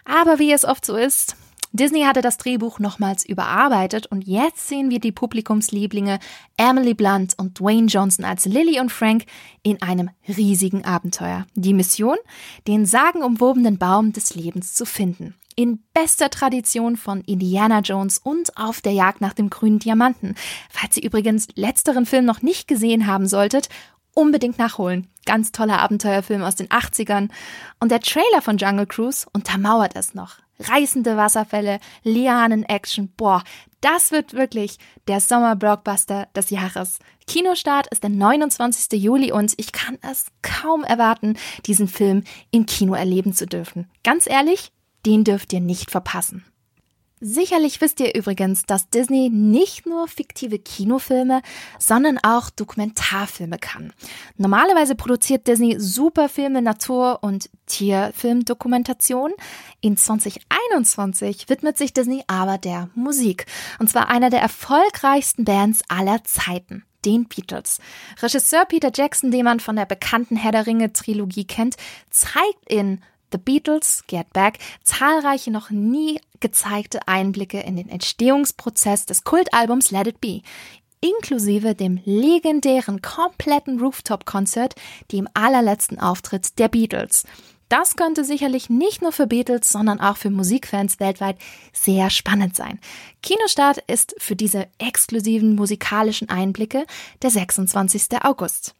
Aber 0.04 0.38
wie 0.38 0.52
es 0.52 0.64
oft 0.64 0.84
so 0.84 0.96
ist, 0.96 1.36
Disney 1.72 2.02
hatte 2.02 2.20
das 2.20 2.36
Drehbuch 2.36 2.80
nochmals 2.80 3.24
überarbeitet 3.24 4.08
und 4.08 4.26
jetzt 4.26 4.66
sehen 4.66 4.90
wir 4.90 4.98
die 4.98 5.12
Publikumslieblinge 5.12 6.18
Emily 6.56 6.94
Blunt 6.94 7.34
und 7.38 7.60
Dwayne 7.60 7.86
Johnson 7.86 8.24
als 8.24 8.44
Lily 8.44 8.80
und 8.80 8.90
Frank 8.90 9.24
in 9.62 9.80
einem 9.80 10.10
riesigen 10.26 10.84
Abenteuer. 10.84 11.46
Die 11.54 11.72
Mission? 11.72 12.16
Den 12.66 12.86
sagenumwobenen 12.86 13.78
Baum 13.78 14.12
des 14.12 14.34
Lebens 14.34 14.74
zu 14.74 14.84
finden. 14.84 15.36
In 15.54 15.80
bester 15.94 16.28
Tradition 16.28 16.96
von 16.96 17.20
Indiana 17.20 17.80
Jones 17.80 18.18
und 18.18 18.56
auf 18.56 18.80
der 18.80 18.92
Jagd 18.92 19.20
nach 19.20 19.34
dem 19.34 19.48
grünen 19.48 19.78
Diamanten. 19.78 20.34
Falls 20.70 20.96
ihr 20.96 21.04
übrigens 21.04 21.46
letzteren 21.54 22.04
Film 22.04 22.24
noch 22.24 22.42
nicht 22.42 22.66
gesehen 22.66 23.06
haben 23.06 23.28
solltet, 23.28 23.68
unbedingt 24.12 24.58
nachholen. 24.58 25.06
Ganz 25.24 25.52
toller 25.52 25.78
Abenteuerfilm 25.78 26.42
aus 26.42 26.56
den 26.56 26.66
80ern. 26.66 27.28
Und 27.78 27.92
der 27.92 28.00
Trailer 28.00 28.42
von 28.42 28.58
Jungle 28.58 28.86
Cruise 28.86 29.26
untermauert 29.32 29.94
es 29.94 30.14
noch 30.14 30.38
reißende 30.60 31.16
Wasserfälle, 31.16 31.80
Lianen-Action. 32.04 33.12
Boah, 33.16 33.42
das 33.80 34.12
wird 34.12 34.34
wirklich 34.34 34.78
der 35.08 35.20
Sommer-Blockbuster 35.20 36.28
des 36.34 36.50
Jahres. 36.50 36.98
Kinostart 37.26 37.86
ist 37.88 38.02
der 38.02 38.10
29. 38.10 39.00
Juli 39.02 39.32
und 39.32 39.54
ich 39.56 39.72
kann 39.72 39.98
es 40.02 40.26
kaum 40.42 40.84
erwarten, 40.84 41.36
diesen 41.66 41.88
Film 41.88 42.24
im 42.50 42.66
Kino 42.66 42.94
erleben 42.94 43.32
zu 43.32 43.46
dürfen. 43.46 43.90
Ganz 44.04 44.28
ehrlich, 44.28 44.72
den 45.06 45.24
dürft 45.24 45.52
ihr 45.52 45.60
nicht 45.60 45.90
verpassen. 45.90 46.44
Sicherlich 47.22 47.82
wisst 47.82 48.00
ihr 48.00 48.14
übrigens, 48.14 48.64
dass 48.64 48.88
Disney 48.88 49.28
nicht 49.28 49.84
nur 49.84 50.08
fiktive 50.08 50.58
Kinofilme, 50.58 51.42
sondern 51.78 52.16
auch 52.16 52.48
Dokumentarfilme 52.48 53.58
kann. 53.58 53.92
Normalerweise 54.38 54.94
produziert 54.94 55.46
Disney 55.46 55.76
Superfilme, 55.78 56.62
Natur- 56.62 57.18
und 57.22 57.50
Tierfilmdokumentation. 57.66 59.32
In 59.82 59.98
2021 59.98 61.50
widmet 61.50 61.76
sich 61.76 61.92
Disney 61.92 62.24
aber 62.26 62.56
der 62.56 62.88
Musik. 62.94 63.44
Und 63.78 63.90
zwar 63.90 64.08
einer 64.08 64.30
der 64.30 64.40
erfolgreichsten 64.40 65.44
Bands 65.44 65.82
aller 65.88 66.24
Zeiten 66.24 66.84
den 67.04 67.28
Beatles. 67.28 67.80
Regisseur 68.22 68.64
Peter 68.64 68.90
Jackson, 68.94 69.30
den 69.30 69.44
man 69.44 69.60
von 69.60 69.76
der 69.76 69.86
bekannten 69.86 70.36
Herr 70.36 70.52
der 70.52 70.66
Ringe 70.66 70.92
Trilogie 70.92 71.46
kennt, 71.46 71.76
zeigt 72.10 72.68
in 72.68 73.02
The 73.32 73.38
Beatles, 73.38 74.04
Get 74.06 74.32
Back, 74.32 74.58
zahlreiche 74.82 75.50
noch 75.50 75.70
nie 75.70 76.20
gezeigte 76.40 77.06
Einblicke 77.06 77.60
in 77.60 77.76
den 77.76 77.88
Entstehungsprozess 77.88 79.06
des 79.06 79.24
Kultalbums 79.24 79.90
Let 79.90 80.06
It 80.06 80.20
Be, 80.20 80.42
inklusive 81.00 81.74
dem 81.74 82.00
legendären 82.04 83.02
kompletten 83.02 83.80
Rooftop-Konzert, 83.80 84.74
dem 85.12 85.28
allerletzten 85.34 85.98
Auftritt 85.98 86.58
der 86.58 86.68
Beatles. 86.68 87.24
Das 87.68 87.94
könnte 87.94 88.24
sicherlich 88.24 88.68
nicht 88.68 89.00
nur 89.00 89.12
für 89.12 89.28
Beatles, 89.28 89.68
sondern 89.68 90.00
auch 90.00 90.16
für 90.16 90.30
Musikfans 90.30 90.98
weltweit 90.98 91.38
sehr 91.72 92.10
spannend 92.10 92.56
sein. 92.56 92.80
Kinostart 93.22 93.78
ist 93.86 94.14
für 94.18 94.34
diese 94.34 94.66
exklusiven 94.78 95.54
musikalischen 95.54 96.28
Einblicke 96.28 96.84
der 97.22 97.30
26. 97.30 98.24
August. 98.24 98.74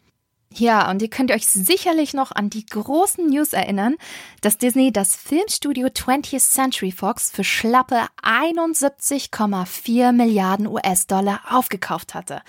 Ja, 0.52 0.90
und 0.90 1.00
ihr 1.00 1.09
könnt 1.09 1.30
euch 1.30 1.47
sicherlich 1.47 2.12
noch 2.12 2.33
an 2.33 2.50
die 2.50 2.66
großen 2.66 3.25
News 3.28 3.52
erinnern, 3.52 3.97
dass 4.40 4.59
Disney 4.59 4.92
das 4.92 5.14
Filmstudio 5.14 5.87
20th 5.87 6.40
Century 6.40 6.90
Fox 6.90 7.30
für 7.30 7.45
schlappe 7.45 8.07
71,4 8.23 10.12
Milliarden 10.12 10.66
US-Dollar 10.66 11.40
aufgekauft 11.50 12.14
hatte. 12.14 12.42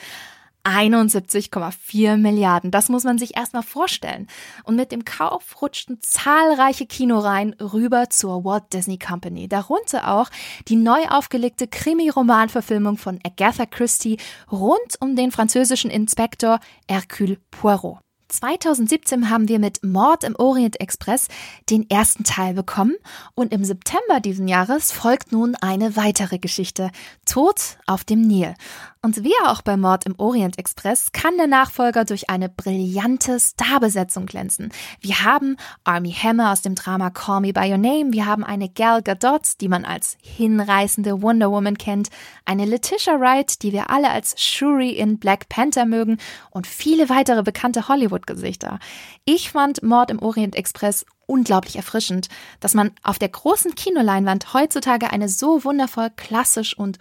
71,4 0.64 2.18
Milliarden. 2.18 2.72
Das 2.72 2.90
muss 2.90 3.04
man 3.04 3.18
sich 3.18 3.36
erstmal 3.36 3.64
vorstellen. 3.64 4.28
Und 4.64 4.76
mit 4.76 4.92
dem 4.92 5.06
Kauf 5.06 5.62
rutschten 5.62 6.00
zahlreiche 6.02 6.86
Kinoreihen 6.86 7.54
rüber 7.54 8.10
zur 8.10 8.44
Walt 8.44 8.72
Disney 8.74 8.98
Company. 8.98 9.48
Darunter 9.48 10.12
auch 10.14 10.30
die 10.68 10.76
neu 10.76 11.06
aufgelegte 11.10 11.68
Krimi-Romanverfilmung 11.68 12.98
von 12.98 13.20
Agatha 13.26 13.66
Christie 13.66 14.18
rund 14.52 14.98
um 15.00 15.16
den 15.16 15.32
französischen 15.32 15.92
Inspektor 15.92 16.60
Hercule 16.88 17.38
Poirot. 17.52 18.00
2017 18.32 19.30
haben 19.30 19.48
wir 19.48 19.60
mit 19.60 19.84
Mord 19.84 20.24
im 20.24 20.36
Orient 20.36 20.80
Express 20.80 21.28
den 21.70 21.90
ersten 21.90 22.24
Teil 22.24 22.54
bekommen 22.54 22.96
und 23.36 23.54
im 23.54 23.64
September 23.64 24.20
diesen 24.20 24.48
Jahres 24.48 24.92
folgt 24.92 25.32
nun 25.32 25.56
eine 25.56 25.96
weitere 25.96 26.40
Geschichte, 26.40 26.92
Tod 27.26 27.78
auf 27.86 28.04
dem 28.04 28.22
Nil. 28.22 28.56
Und 29.04 29.24
wie 29.24 29.34
auch 29.48 29.64
bei 29.64 29.78
Mord 29.78 30.06
im 30.06 30.14
Orient 30.20 30.60
Express 30.60 31.12
kann 31.12 31.36
der 31.36 31.48
Nachfolger 31.48 32.06
durch 32.06 32.30
eine 32.30 32.50
brillante 32.50 33.40
Starbesetzung 33.40 34.28
glänzen. 34.28 34.72
Wir 35.00 35.24
haben 35.24 35.58
Army 35.84 36.12
Hammer 36.12 36.52
aus 36.52 36.62
dem 36.62 36.76
Drama 36.76 37.10
Call 37.10 37.42
Me 37.42 37.52
By 37.52 37.72
Your 37.72 37.80
Name, 37.80 38.14
wir 38.14 38.28
haben 38.28 38.44
eine 38.44 38.70
Gal 38.70 39.02
Gadot, 39.02 39.60
die 39.60 39.70
man 39.70 39.86
als 39.86 40.20
hinreißende 40.22 41.24
Wonder 41.24 41.50
Woman 41.50 41.80
kennt, 41.80 42.10
eine 42.46 42.66
Letitia 42.66 43.20
Wright, 43.20 43.64
die 43.64 43.72
wir 43.72 43.90
alle 43.90 44.12
als 44.12 44.40
Shuri 44.40 44.92
in 44.92 45.18
Black 45.18 45.50
Panther 45.50 45.86
mögen 45.86 46.20
und 46.52 46.68
viele 46.68 47.10
weitere 47.10 47.42
bekannte 47.42 47.88
Hollywood-Gesichter. 47.88 48.78
Ich 49.26 49.50
fand 49.50 49.82
Mord 49.82 50.12
im 50.12 50.22
Orient 50.22 50.56
Express 50.56 51.08
unglaublich 51.32 51.78
erfrischend, 51.78 52.28
dass 52.60 52.74
man 52.74 52.92
auf 53.04 53.18
der 53.18 53.30
großen 53.30 53.74
Kinoleinwand 53.74 54.54
heutzutage 54.54 55.12
eine 55.12 55.30
so 55.30 55.64
wundervoll 55.64 56.10
klassisch 56.16 56.78
und 56.78 57.00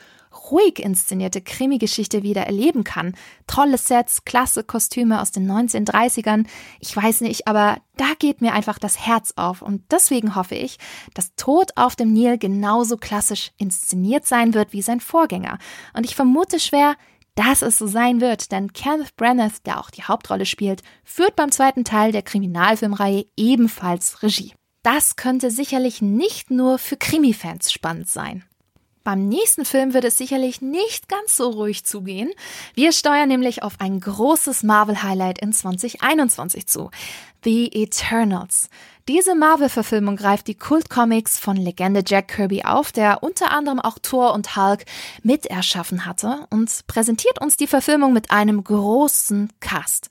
ruhig 0.51 0.79
inszenierte 0.79 1.41
Krimi-Geschichte 1.41 2.23
wieder 2.23 2.43
erleben 2.43 2.85
kann. 2.85 3.17
Tolle 3.49 3.79
Sets, 3.79 4.25
klasse 4.25 4.63
Kostüme 4.63 5.21
aus 5.21 5.33
den 5.33 5.51
1930ern. 5.51 6.47
Ich 6.79 6.95
weiß 6.97 7.23
nicht, 7.23 7.49
aber 7.49 7.79
da 7.97 8.13
geht 8.19 8.41
mir 8.41 8.53
einfach 8.53 8.79
das 8.79 9.05
Herz 9.05 9.33
auf. 9.35 9.61
Und 9.61 9.83
deswegen 9.91 10.37
hoffe 10.37 10.55
ich, 10.55 10.79
dass 11.15 11.35
Tod 11.35 11.73
auf 11.75 11.97
dem 11.97 12.13
Nil 12.13 12.39
genauso 12.39 12.97
klassisch 12.97 13.51
inszeniert 13.59 14.25
sein 14.27 14.55
wird 14.55 14.73
wie 14.73 14.83
sein 14.83 15.01
Vorgänger. 15.01 15.59
Und 15.95 16.07
ich 16.07 16.15
vermute 16.15 16.61
schwer, 16.61 16.95
dass 17.35 17.63
es 17.63 17.79
so 17.79 17.87
sein 17.87 18.21
wird, 18.21 18.53
denn 18.53 18.73
Kenneth 18.73 19.17
Branagh, 19.17 19.63
der 19.65 19.81
auch 19.81 19.91
die 19.91 20.05
Hauptrolle 20.05 20.47
spielt, 20.47 20.83
führt 21.05 21.37
beim 21.37 21.51
zweiten 21.51 21.85
Teil 21.85 22.13
der 22.13 22.23
Kriminalfilmreihe 22.23 23.27
ebenfalls 23.37 24.23
Regie. 24.23 24.55
Das 24.83 25.17
könnte 25.17 25.51
sicherlich 25.51 26.01
nicht 26.01 26.51
nur 26.51 26.79
für 26.79 26.97
Krimi-Fans 26.97 27.71
spannend 27.71 28.09
sein. 28.09 28.45
Beim 29.03 29.29
nächsten 29.29 29.65
Film 29.65 29.95
wird 29.95 30.05
es 30.05 30.19
sicherlich 30.19 30.61
nicht 30.61 31.09
ganz 31.09 31.37
so 31.37 31.49
ruhig 31.51 31.85
zugehen. 31.85 32.31
Wir 32.75 32.93
steuern 32.93 33.29
nämlich 33.29 33.63
auf 33.63 33.81
ein 33.81 33.99
großes 33.99 34.63
Marvel-Highlight 34.63 35.39
in 35.41 35.53
2021 35.53 36.67
zu. 36.67 36.91
The 37.43 37.71
Eternals. 37.73 38.69
Diese 39.13 39.35
Marvel-Verfilmung 39.35 40.15
greift 40.15 40.47
die 40.47 40.55
Kult-Comics 40.55 41.37
von 41.37 41.57
Legende 41.57 42.05
Jack 42.07 42.29
Kirby 42.29 42.63
auf, 42.63 42.93
der 42.93 43.25
unter 43.25 43.51
anderem 43.51 43.81
auch 43.81 43.99
Thor 43.99 44.33
und 44.35 44.55
Hulk 44.55 44.85
mit 45.25 45.47
erschaffen 45.47 46.07
hatte 46.07 46.47
und 46.51 46.87
präsentiert 46.87 47.41
uns 47.41 47.57
die 47.57 47.67
Verfilmung 47.67 48.13
mit 48.13 48.31
einem 48.31 48.63
großen 48.63 49.53
Cast. 49.59 50.11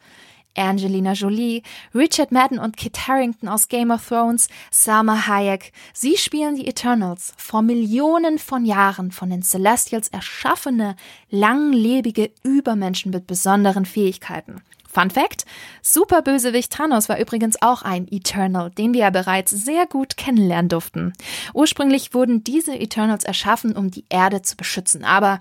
Angelina 0.53 1.13
Jolie, 1.13 1.63
Richard 1.95 2.33
Madden 2.33 2.59
und 2.59 2.75
Kit 2.75 3.07
Harrington 3.07 3.47
aus 3.47 3.69
Game 3.69 3.89
of 3.89 4.05
Thrones, 4.05 4.49
Salma 4.69 5.27
Hayek. 5.27 5.71
Sie 5.93 6.17
spielen 6.17 6.57
die 6.57 6.67
Eternals, 6.67 7.33
vor 7.37 7.61
Millionen 7.61 8.37
von 8.37 8.65
Jahren 8.65 9.13
von 9.13 9.29
den 9.29 9.43
Celestials 9.43 10.09
erschaffene, 10.09 10.97
langlebige 11.29 12.31
Übermenschen 12.43 13.11
mit 13.11 13.27
besonderen 13.27 13.85
Fähigkeiten. 13.85 14.61
Fun 14.91 15.11
Fact: 15.11 15.45
Superbösewicht 15.81 16.71
Thanos 16.71 17.09
war 17.09 17.19
übrigens 17.19 17.61
auch 17.61 17.83
ein 17.83 18.07
Eternal, 18.09 18.71
den 18.71 18.93
wir 18.93 19.01
ja 19.01 19.09
bereits 19.11 19.51
sehr 19.51 19.85
gut 19.85 20.17
kennenlernen 20.17 20.69
durften. 20.69 21.13
Ursprünglich 21.53 22.13
wurden 22.13 22.43
diese 22.43 22.75
Eternals 22.77 23.23
erschaffen, 23.23 23.75
um 23.75 23.91
die 23.91 24.05
Erde 24.09 24.41
zu 24.41 24.57
beschützen, 24.57 25.03
aber 25.03 25.39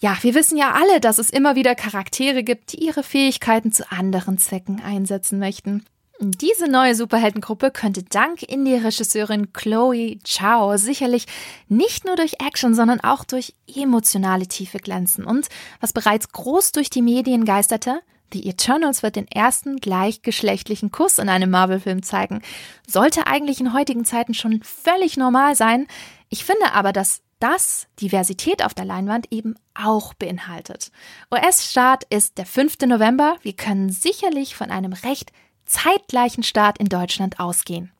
ja, 0.00 0.18
wir 0.20 0.34
wissen 0.34 0.58
ja 0.58 0.72
alle, 0.72 1.00
dass 1.00 1.18
es 1.18 1.30
immer 1.30 1.54
wieder 1.54 1.74
Charaktere 1.74 2.42
gibt, 2.42 2.72
die 2.72 2.84
ihre 2.84 3.02
Fähigkeiten 3.02 3.72
zu 3.72 3.90
anderen 3.90 4.36
Zwecken 4.36 4.82
einsetzen 4.82 5.38
möchten. 5.38 5.84
Diese 6.20 6.68
neue 6.70 6.94
Superheldengruppe 6.94 7.70
könnte 7.70 8.02
dank 8.02 8.42
Indie-Regisseurin 8.42 9.52
Chloe 9.52 10.18
Chao 10.22 10.76
sicherlich 10.76 11.26
nicht 11.68 12.04
nur 12.04 12.16
durch 12.16 12.34
Action, 12.40 12.74
sondern 12.74 13.00
auch 13.00 13.24
durch 13.24 13.54
emotionale 13.66 14.46
Tiefe 14.46 14.78
glänzen. 14.78 15.24
Und 15.24 15.48
was 15.80 15.92
bereits 15.92 16.30
groß 16.30 16.72
durch 16.72 16.88
die 16.88 17.02
Medien 17.02 17.44
geisterte, 17.44 18.00
The 18.34 18.48
Eternals 18.48 19.04
wird 19.04 19.14
den 19.14 19.28
ersten 19.28 19.76
gleichgeschlechtlichen 19.76 20.90
Kuss 20.90 21.18
in 21.18 21.28
einem 21.28 21.50
Marvel-Film 21.50 22.02
zeigen. 22.02 22.42
Sollte 22.84 23.28
eigentlich 23.28 23.60
in 23.60 23.72
heutigen 23.72 24.04
Zeiten 24.04 24.34
schon 24.34 24.60
völlig 24.64 25.16
normal 25.16 25.54
sein. 25.54 25.86
Ich 26.30 26.44
finde 26.44 26.72
aber, 26.72 26.92
dass 26.92 27.22
das 27.38 27.86
Diversität 28.00 28.64
auf 28.64 28.74
der 28.74 28.86
Leinwand 28.86 29.30
eben 29.30 29.54
auch 29.74 30.14
beinhaltet. 30.14 30.90
US-Start 31.32 32.04
ist 32.10 32.36
der 32.36 32.46
5. 32.46 32.78
November. 32.86 33.36
Wir 33.42 33.52
können 33.52 33.90
sicherlich 33.90 34.56
von 34.56 34.72
einem 34.72 34.94
recht 34.94 35.30
zeitgleichen 35.64 36.42
Start 36.42 36.78
in 36.78 36.86
Deutschland 36.86 37.38
ausgehen. 37.38 37.92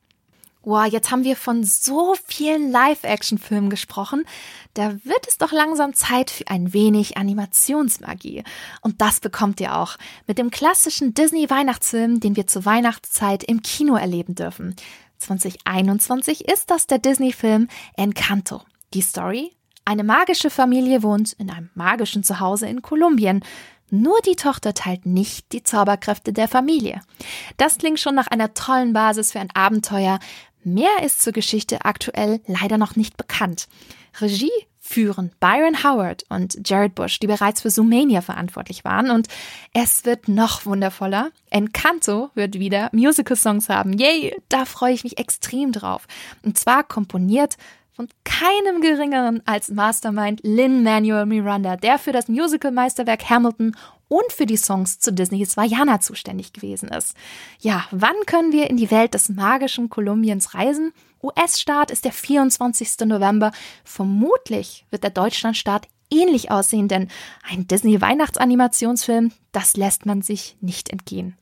Wow, 0.65 0.85
jetzt 0.91 1.11
haben 1.11 1.23
wir 1.23 1.35
von 1.35 1.63
so 1.63 2.15
vielen 2.25 2.71
Live-Action-Filmen 2.71 3.69
gesprochen. 3.69 4.25
Da 4.73 4.93
wird 5.03 5.27
es 5.27 5.37
doch 5.37 5.51
langsam 5.51 5.93
Zeit 5.93 6.31
für 6.31 6.47
ein 6.47 6.73
wenig 6.73 7.17
Animationsmagie. 7.17 8.43
Und 8.81 8.99
das 8.99 9.19
bekommt 9.19 9.61
ihr 9.61 9.77
auch 9.77 9.97
mit 10.25 10.39
dem 10.39 10.49
klassischen 10.49 11.13
Disney-Weihnachtsfilm, 11.13 12.19
den 12.19 12.35
wir 12.35 12.47
zur 12.47 12.65
Weihnachtszeit 12.65 13.43
im 13.43 13.61
Kino 13.61 13.95
erleben 13.95 14.33
dürfen. 14.33 14.75
2021 15.19 16.47
ist 16.49 16.71
das 16.71 16.87
der 16.87 16.97
Disney-Film 16.97 17.67
Encanto. 17.95 18.61
Die 18.95 19.01
Story? 19.01 19.51
Eine 19.85 20.03
magische 20.03 20.49
Familie 20.49 21.03
wohnt 21.03 21.33
in 21.33 21.51
einem 21.51 21.69
magischen 21.75 22.23
Zuhause 22.23 22.67
in 22.67 22.81
Kolumbien. 22.81 23.43
Nur 23.91 24.19
die 24.21 24.35
Tochter 24.35 24.73
teilt 24.73 25.05
nicht 25.05 25.51
die 25.51 25.61
Zauberkräfte 25.61 26.33
der 26.33 26.47
Familie. 26.47 27.01
Das 27.57 27.77
klingt 27.77 27.99
schon 27.99 28.15
nach 28.15 28.27
einer 28.27 28.55
tollen 28.55 28.93
Basis 28.93 29.31
für 29.31 29.39
ein 29.39 29.51
Abenteuer. 29.53 30.19
Mehr 30.65 31.03
ist 31.03 31.21
zur 31.21 31.31
Geschichte 31.31 31.85
aktuell 31.85 32.41
leider 32.47 32.77
noch 32.77 32.95
nicht 32.95 33.17
bekannt. 33.17 33.67
Regie 34.19 34.51
führen 34.79 35.31
Byron 35.39 35.83
Howard 35.83 36.23
und 36.29 36.67
Jared 36.67 36.95
Bush, 36.95 37.19
die 37.19 37.27
bereits 37.27 37.61
für 37.61 37.69
Zoomania 37.69 38.21
verantwortlich 38.21 38.83
waren. 38.83 39.09
Und 39.11 39.27
es 39.73 40.05
wird 40.05 40.27
noch 40.27 40.65
wundervoller. 40.65 41.31
Encanto 41.49 42.29
wird 42.35 42.59
wieder 42.59 42.89
Musical-Songs 42.93 43.69
haben. 43.69 43.93
Yay, 43.93 44.35
da 44.49 44.65
freue 44.65 44.93
ich 44.93 45.03
mich 45.03 45.17
extrem 45.17 45.71
drauf. 45.71 46.07
Und 46.43 46.57
zwar 46.57 46.83
komponiert 46.83 47.57
von 47.95 48.09
keinem 48.23 48.81
geringeren 48.81 49.41
als 49.45 49.69
Mastermind 49.69 50.41
Lin-Manuel 50.43 51.25
Miranda, 51.25 51.77
der 51.77 51.97
für 51.97 52.11
das 52.11 52.27
Musical-Meisterwerk 52.27 53.29
Hamilton 53.29 53.75
und 54.07 54.31
für 54.31 54.45
die 54.45 54.57
Songs 54.57 54.99
zu 54.99 55.11
Disneys 55.11 55.57
Vajana 55.57 55.99
zuständig 55.99 56.53
gewesen 56.53 56.89
ist. 56.89 57.15
Ja, 57.59 57.85
wann 57.91 58.15
können 58.25 58.51
wir 58.51 58.69
in 58.69 58.77
die 58.77 58.91
Welt 58.91 59.13
des 59.13 59.29
magischen 59.29 59.89
Kolumbiens 59.89 60.53
reisen? 60.53 60.93
US-Start 61.23 61.91
ist 61.91 62.05
der 62.05 62.11
24. 62.11 62.99
November. 63.05 63.51
Vermutlich 63.83 64.85
wird 64.91 65.03
der 65.03 65.09
Deutschlandstart 65.11 65.87
ähnlich 66.11 66.51
aussehen, 66.51 66.87
denn 66.87 67.07
ein 67.49 67.67
Disney-Weihnachtsanimationsfilm, 67.67 69.31
das 69.51 69.75
lässt 69.75 70.05
man 70.05 70.21
sich 70.21 70.57
nicht 70.61 70.89
entgehen. 70.89 71.35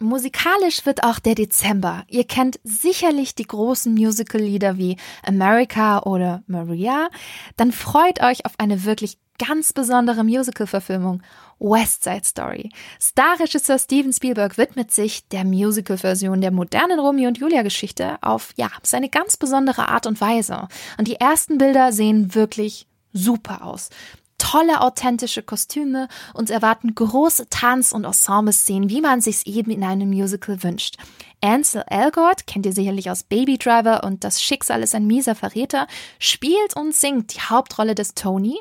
Musikalisch 0.00 0.86
wird 0.86 1.02
auch 1.02 1.18
der 1.18 1.34
Dezember. 1.34 2.04
Ihr 2.06 2.22
kennt 2.24 2.60
sicherlich 2.62 3.34
die 3.34 3.46
großen 3.46 3.92
Musical-Lieder 3.94 4.78
wie 4.78 4.96
America 5.24 6.02
oder 6.02 6.44
Maria. 6.46 7.08
Dann 7.56 7.72
freut 7.72 8.22
euch 8.22 8.46
auf 8.46 8.52
eine 8.58 8.84
wirklich 8.84 9.18
ganz 9.38 9.72
besondere 9.72 10.24
Musical-Verfilmung, 10.24 11.22
West 11.58 12.04
Side 12.04 12.24
Story. 12.24 12.70
Starregisseur 13.00 13.78
Steven 13.78 14.12
Spielberg 14.12 14.58
widmet 14.58 14.92
sich 14.92 15.26
der 15.28 15.44
Musical-Version 15.44 16.40
der 16.40 16.50
modernen 16.50 17.00
Romeo 17.00 17.28
und 17.28 17.38
Julia-Geschichte 17.38 18.18
auf, 18.20 18.52
ja, 18.56 18.68
seine 18.82 19.08
ganz 19.08 19.36
besondere 19.36 19.88
Art 19.88 20.06
und 20.06 20.20
Weise. 20.20 20.68
Und 20.98 21.08
die 21.08 21.16
ersten 21.16 21.58
Bilder 21.58 21.92
sehen 21.92 22.34
wirklich 22.34 22.86
super 23.12 23.64
aus 23.64 23.90
tolle 24.38 24.80
authentische 24.80 25.42
Kostüme 25.42 26.08
und 26.32 26.50
erwarten 26.50 26.94
große 26.94 27.48
Tanz- 27.50 27.92
und 27.92 28.04
Ensemble-Szenen, 28.04 28.88
wie 28.88 29.00
man 29.00 29.20
sich's 29.20 29.44
eben 29.44 29.70
in 29.70 29.84
einem 29.84 30.08
Musical 30.08 30.62
wünscht. 30.62 30.96
Ansel 31.40 31.84
Elgort, 31.86 32.46
kennt 32.46 32.66
ihr 32.66 32.72
sicherlich 32.72 33.10
aus 33.10 33.22
Baby 33.22 33.58
Driver 33.58 34.02
und 34.04 34.24
Das 34.24 34.42
Schicksal 34.42 34.82
ist 34.82 34.94
ein 34.94 35.06
mieser 35.06 35.34
Verräter, 35.34 35.86
spielt 36.18 36.74
und 36.74 36.94
singt 36.94 37.34
die 37.34 37.40
Hauptrolle 37.40 37.94
des 37.94 38.14
Tony 38.14 38.58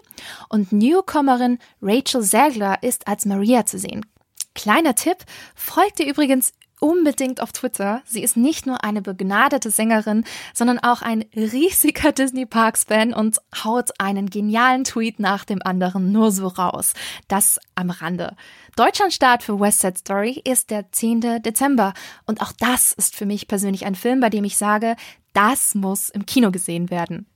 und 0.50 0.72
Newcomerin 0.72 1.58
Rachel 1.82 2.22
Zegler 2.24 2.82
ist 2.84 3.08
als 3.08 3.26
Maria 3.26 3.66
zu 3.66 3.80
sehen. 3.80 4.06
Kleiner 4.54 4.96
Tipp, 4.96 5.18
folgt 5.56 6.00
ihr 6.00 6.08
übrigens 6.08 6.52
unbedingt 6.80 7.42
auf 7.42 7.52
Twitter. 7.52 8.02
Sie 8.06 8.22
ist 8.22 8.38
nicht 8.38 8.66
nur 8.66 8.84
eine 8.84 9.02
begnadete 9.02 9.72
Sängerin, 9.72 10.24
sondern 10.54 10.80
auch 10.80 11.02
ein 11.02 11.26
riesiger 11.36 12.12
Disney 12.18 12.46
Parks 12.46 12.84
Fan 12.84 13.14
und 13.14 13.38
haut 13.64 13.92
einen 14.00 14.30
genialen 14.30 14.84
Tweet 14.84 15.20
nach 15.20 15.46
dem 15.46 15.62
anderen 15.64 16.12
nur 16.12 16.32
so 16.32 16.48
raus. 16.48 16.94
Das 17.28 17.60
am 17.76 17.90
Rande. 17.90 18.36
Deutschlandstart 18.76 19.44
für 19.44 19.60
West 19.60 19.82
Side 19.82 19.98
Story 19.98 20.42
ist 20.44 20.70
der 20.70 20.92
10. 20.92 21.42
Dezember 21.42 21.94
und 22.26 22.42
auch 22.42 22.52
das 22.52 22.94
ist 22.94 23.16
für 23.16 23.26
mich 23.26 23.48
persönlich 23.48 23.86
ein 23.86 23.96
Film, 23.96 24.20
bei 24.20 24.30
dem 24.30 24.44
ich 24.44 24.58
sage, 24.58 24.96
das 25.34 25.76
muss 25.76 26.10
im 26.10 26.26
Kino 26.26 26.52
gesehen 26.52 26.90
werden. 26.90 27.28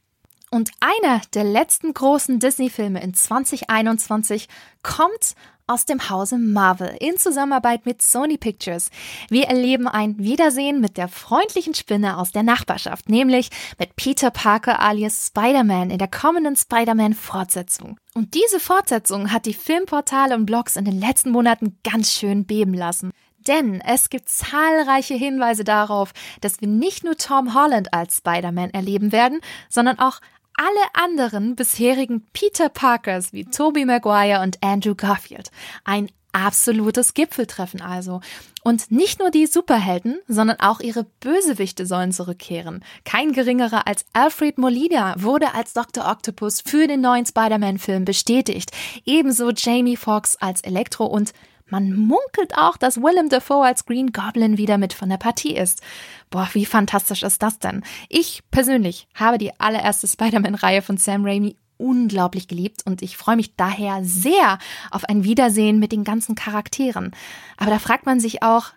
Und 0.54 0.70
einer 0.82 1.22
der 1.34 1.46
letzten 1.46 1.94
großen 1.94 2.40
Disney-Filme 2.40 3.02
in 3.02 3.14
2021 3.14 4.50
kommt 4.84 5.34
aus 5.66 5.86
dem 5.86 6.10
Hause 6.10 6.38
Marvel 6.38 6.94
in 7.00 7.16
Zusammenarbeit 7.18 7.86
mit 7.86 8.02
Sony 8.02 8.38
Pictures. 8.38 8.90
Wir 9.30 9.46
erleben 9.46 9.88
ein 9.88 10.18
Wiedersehen 10.18 10.82
mit 10.82 10.98
der 10.98 11.08
freundlichen 11.08 11.74
Spinne 11.74 12.18
aus 12.18 12.34
der 12.34 12.44
Nachbarschaft, 12.44 13.08
nämlich 13.08 13.50
mit 13.80 13.96
Peter 13.96 14.30
Parker 14.30 14.82
alias 14.82 15.28
Spider-Man 15.28 15.90
in 15.90 15.98
der 15.98 16.10
kommenden 16.10 16.58
Spider-Man-Fortsetzung. 16.58 17.98
Und 18.14 18.34
diese 18.34 18.60
Fortsetzung 18.60 19.32
hat 19.32 19.46
die 19.46 19.54
Filmportale 19.54 20.36
und 20.36 20.46
Blogs 20.46 20.76
in 20.76 20.84
den 20.84 21.00
letzten 21.00 21.32
Monaten 21.32 21.78
ganz 21.86 22.12
schön 22.12 22.46
beben 22.46 22.74
lassen. 22.74 23.12
Denn 23.48 23.82
es 23.82 24.10
gibt 24.10 24.28
zahlreiche 24.28 25.16
Hinweise 25.16 25.64
darauf, 25.64 26.12
dass 26.42 26.60
wir 26.60 26.68
nicht 26.68 27.06
nur 27.06 27.16
Tom 27.16 27.54
Holland 27.56 27.94
als 27.94 28.18
Spider-Man 28.18 28.72
erleben 28.72 29.14
werden, 29.14 29.40
sondern 29.70 29.98
auch 29.98 30.20
alle 30.62 31.06
anderen 31.06 31.56
bisherigen 31.56 32.24
Peter 32.34 32.70
Parkers 32.70 33.34
wie 33.34 33.46
Tobey 33.46 33.84
Maguire 33.84 34.42
und 34.42 34.60
Andrew 34.62 34.94
Garfield. 34.94 35.50
Ein 35.86 36.12
absolutes 36.34 37.16
Gipfeltreffen 37.16 37.82
also. 37.82 38.22
Und 38.64 38.92
nicht 38.92 39.20
nur 39.20 39.32
die 39.32 39.48
Superhelden, 39.48 40.20
sondern 40.28 40.60
auch 40.60 40.80
ihre 40.80 41.06
Bösewichte 41.20 41.88
sollen 41.88 42.12
zurückkehren. 42.12 42.86
Kein 43.06 43.34
geringerer 43.34 43.88
als 43.88 44.06
Alfred 44.14 44.60
Molina 44.60 45.16
wurde 45.18 45.56
als 45.56 45.74
Dr. 45.74 46.08
Octopus 46.08 46.62
für 46.62 46.86
den 46.86 47.02
neuen 47.02 47.26
Spider-Man-Film 47.26 48.06
bestätigt. 48.06 48.72
Ebenso 49.04 49.50
Jamie 49.50 49.98
Foxx 49.98 50.36
als 50.36 50.62
Elektro 50.62 51.08
und 51.08 51.34
man 51.72 51.94
munkelt 51.94 52.56
auch, 52.58 52.78
dass 52.78 52.98
Willem 52.98 53.30
Dafoe 53.30 53.66
als 53.66 53.86
Green 53.86 54.12
Goblin 54.12 54.58
wieder 54.58 54.78
mit 54.78 54.94
von 54.94 55.10
der 55.10 55.18
Partie 55.18 55.56
ist. 55.56 55.82
Boah, 56.30 56.50
wie 56.54 56.66
fantastisch 56.66 57.24
ist 57.24 57.42
das 57.42 57.60
denn? 57.60 57.84
Ich 58.10 58.44
persönlich 58.52 59.08
habe 59.16 59.38
die 59.38 59.58
allererste 59.60 60.08
Spider-Man-Reihe 60.08 60.82
von 60.82 60.98
Sam 60.98 61.26
Raimi 61.26 61.56
unglaublich 61.78 62.48
geliebt 62.48 62.84
und 62.86 63.02
ich 63.02 63.18
freue 63.18 63.38
mich 63.38 63.56
daher 63.56 64.04
sehr 64.04 64.60
auf 64.92 65.06
ein 65.06 65.24
Wiedersehen 65.24 65.80
mit 65.80 65.92
den 65.92 66.04
ganzen 66.04 66.36
Charakteren. 66.36 67.12
Aber 67.58 67.72
da 67.72 67.80
fragt 67.80 68.06
man 68.06 68.20
sich 68.20 68.44
auch, 68.44 68.68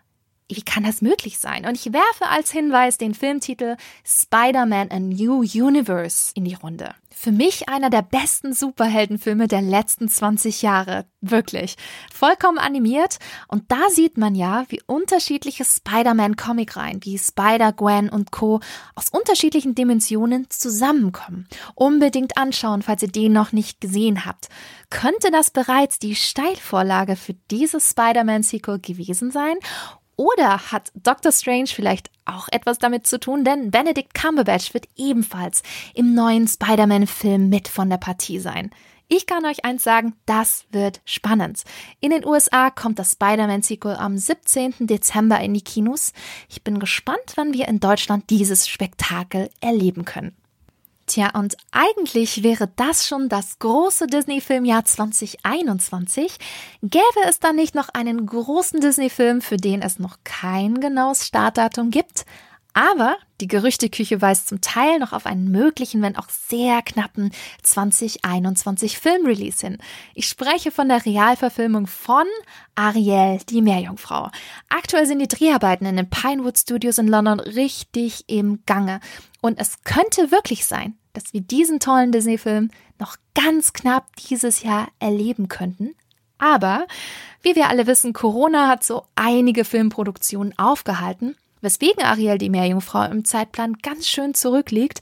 wie 0.49 0.63
kann 0.63 0.85
das 0.85 1.01
möglich 1.01 1.39
sein? 1.39 1.65
Und 1.65 1.75
ich 1.75 1.93
werfe 1.93 2.29
als 2.29 2.51
Hinweis 2.51 2.99
den 2.99 3.15
Filmtitel 3.15 3.77
Spider-Man 4.05 4.91
A 4.91 4.99
New 4.99 5.41
Universe 5.41 6.33
in 6.35 6.45
die 6.45 6.55
Runde. 6.55 6.95
Für 7.11 7.33
mich 7.33 7.69
einer 7.69 7.89
der 7.89 8.03
besten 8.03 8.53
Superheldenfilme 8.53 9.49
der 9.49 9.63
letzten 9.63 10.09
20 10.09 10.61
Jahre. 10.61 11.07
Wirklich. 11.23 11.77
Vollkommen 12.13 12.59
animiert. 12.59 13.19
Und 13.49 13.71
da 13.73 13.89
sieht 13.89 14.19
man 14.19 14.35
ja, 14.35 14.65
wie 14.69 14.83
unterschiedliche 14.87 15.65
Spider-Man-Comicreihen 15.65 17.03
wie 17.05 17.17
Spider-Gwen 17.17 18.11
und 18.11 18.31
Co. 18.31 18.61
aus 18.95 19.09
unterschiedlichen 19.09 19.75
Dimensionen 19.75 20.51
zusammenkommen. 20.51 21.49
Unbedingt 21.75 22.37
anschauen, 22.37 22.83
falls 22.83 23.01
ihr 23.03 23.09
den 23.09 23.33
noch 23.33 23.53
nicht 23.53 23.81
gesehen 23.81 24.27
habt. 24.27 24.49
Könnte 24.91 25.31
das 25.31 25.51
bereits 25.51 25.99
die 25.99 26.17
Steilvorlage 26.17 27.17
für 27.17 27.35
dieses 27.51 27.91
Spider-Man-Sequel 27.91 28.81
gewesen 28.81 29.31
sein? 29.31 29.57
Oder 30.17 30.71
hat 30.73 30.93
Doctor 30.95 31.33
Strange 31.33 31.67
vielleicht 31.67 32.11
auch 32.25 32.49
etwas 32.51 32.79
damit 32.79 33.07
zu 33.07 33.19
tun? 33.19 33.45
Denn 33.45 33.71
Benedict 33.71 34.15
Cumberbatch 34.15 34.75
wird 34.75 34.89
ebenfalls 34.97 35.63
im 35.95 36.15
neuen 36.15 36.47
Spider-Man-Film 36.47 37.49
mit 37.49 37.69
von 37.69 37.91
der 37.91 37.99
Partie 37.99 38.39
sein. 38.39 38.71
Ich 39.09 39.27
kann 39.27 39.45
euch 39.45 39.65
eins 39.65 39.85
sagen, 39.85 40.15
das 40.25 40.65
wird 40.71 41.03
spannend. 41.05 41.65
In 42.01 42.11
den 42.11 42.27
USA 42.27 42.71
kommt 42.71 42.99
das 42.99 43.13
Spider-Man-Sequel 43.13 43.97
am 43.97 44.17
17. 44.17 44.75
Dezember 44.81 45.41
in 45.41 45.53
die 45.53 45.61
Kinos. 45.61 46.13
Ich 46.49 46.65
bin 46.65 46.79
gespannt, 46.79 47.35
wann 47.35 47.53
wir 47.53 47.69
in 47.69 47.81
Deutschland 47.81 48.31
dieses 48.31 48.67
Spektakel 48.67 49.51
erleben 49.61 50.07
können. 50.07 50.35
Tja, 51.15 51.31
und 51.33 51.57
eigentlich 51.71 52.43
wäre 52.43 52.69
das 52.75 53.07
schon 53.07 53.29
das 53.29 53.61
große 53.61 54.09
Disney-Filmjahr 54.09 54.85
2021. 54.85 56.39
Gäbe 56.83 57.05
es 57.29 57.39
dann 57.39 57.55
nicht 57.55 57.77
noch 57.77 57.89
einen 57.91 58.27
großen 58.27 58.81
Disney-Film, 58.81 59.41
für 59.41 59.57
den 59.57 59.81
es 59.81 60.01
noch 60.01 60.17
kein 60.25 60.81
genaues 60.81 61.25
Startdatum 61.25 61.93
gibt? 61.93 62.25
Aber 62.73 63.17
die 63.41 63.47
Gerüchteküche 63.47 64.21
weist 64.21 64.49
zum 64.49 64.61
Teil 64.61 64.99
noch 64.99 65.13
auf 65.13 65.27
einen 65.27 65.53
möglichen, 65.53 66.03
wenn 66.03 66.17
auch 66.17 66.29
sehr 66.29 66.83
knappen 66.83 67.31
2021 67.63 68.99
Filmrelease 68.99 69.65
hin. 69.65 69.79
Ich 70.17 70.27
spreche 70.27 70.73
von 70.73 70.89
der 70.89 71.07
Realverfilmung 71.07 71.87
von 71.87 72.27
Ariel, 72.75 73.39
die 73.49 73.63
Meerjungfrau. 73.63 74.31
Aktuell 74.69 75.07
sind 75.07 75.21
die 75.21 75.29
Dreharbeiten 75.29 75.87
in 75.87 75.97
den 75.97 76.11
Pinewood 76.11 76.59
Studios 76.59 76.99
in 76.99 77.07
London 77.07 77.39
richtig 77.39 78.25
im 78.27 78.65
Gange. 78.67 78.99
Und 79.41 79.61
es 79.61 79.85
könnte 79.85 80.33
wirklich 80.33 80.65
sein, 80.65 80.99
dass 81.15 81.33
wir 81.33 81.41
diesen 81.41 81.81
tollen 81.81 82.13
Disney-Film 82.13 82.71
noch 83.01 83.17
ganz 83.35 83.73
knapp 83.73 84.15
dieses 84.17 84.63
Jahr 84.63 84.89
erleben 84.99 85.49
könnten. 85.49 85.95
Aber, 86.39 86.87
wie 87.43 87.57
wir 87.57 87.69
alle 87.69 87.87
wissen, 87.87 88.13
Corona 88.13 88.69
hat 88.69 88.85
so 88.85 89.07
einige 89.15 89.65
Filmproduktionen 89.65 90.57
aufgehalten, 90.59 91.37
weswegen 91.63 92.05
Ariel 92.05 92.37
die 92.37 92.51
Meerjungfrau 92.51 93.05
im 93.05 93.25
Zeitplan 93.25 93.79
ganz 93.83 94.07
schön 94.07 94.35
zurückliegt 94.35 95.01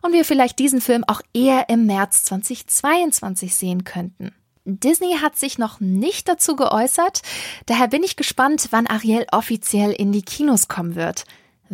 und 0.00 0.12
wir 0.12 0.24
vielleicht 0.24 0.58
diesen 0.58 0.80
Film 0.80 1.04
auch 1.06 1.20
eher 1.32 1.68
im 1.68 1.86
März 1.86 2.24
2022 2.24 3.54
sehen 3.54 3.84
könnten. 3.84 4.34
Disney 4.64 5.18
hat 5.20 5.36
sich 5.36 5.58
noch 5.58 5.80
nicht 5.80 6.28
dazu 6.28 6.56
geäußert, 6.56 7.22
daher 7.66 7.88
bin 7.88 8.02
ich 8.02 8.16
gespannt, 8.16 8.68
wann 8.70 8.86
Ariel 8.86 9.26
offiziell 9.32 9.92
in 9.92 10.12
die 10.12 10.22
Kinos 10.22 10.68
kommen 10.68 10.94
wird. 10.94 11.24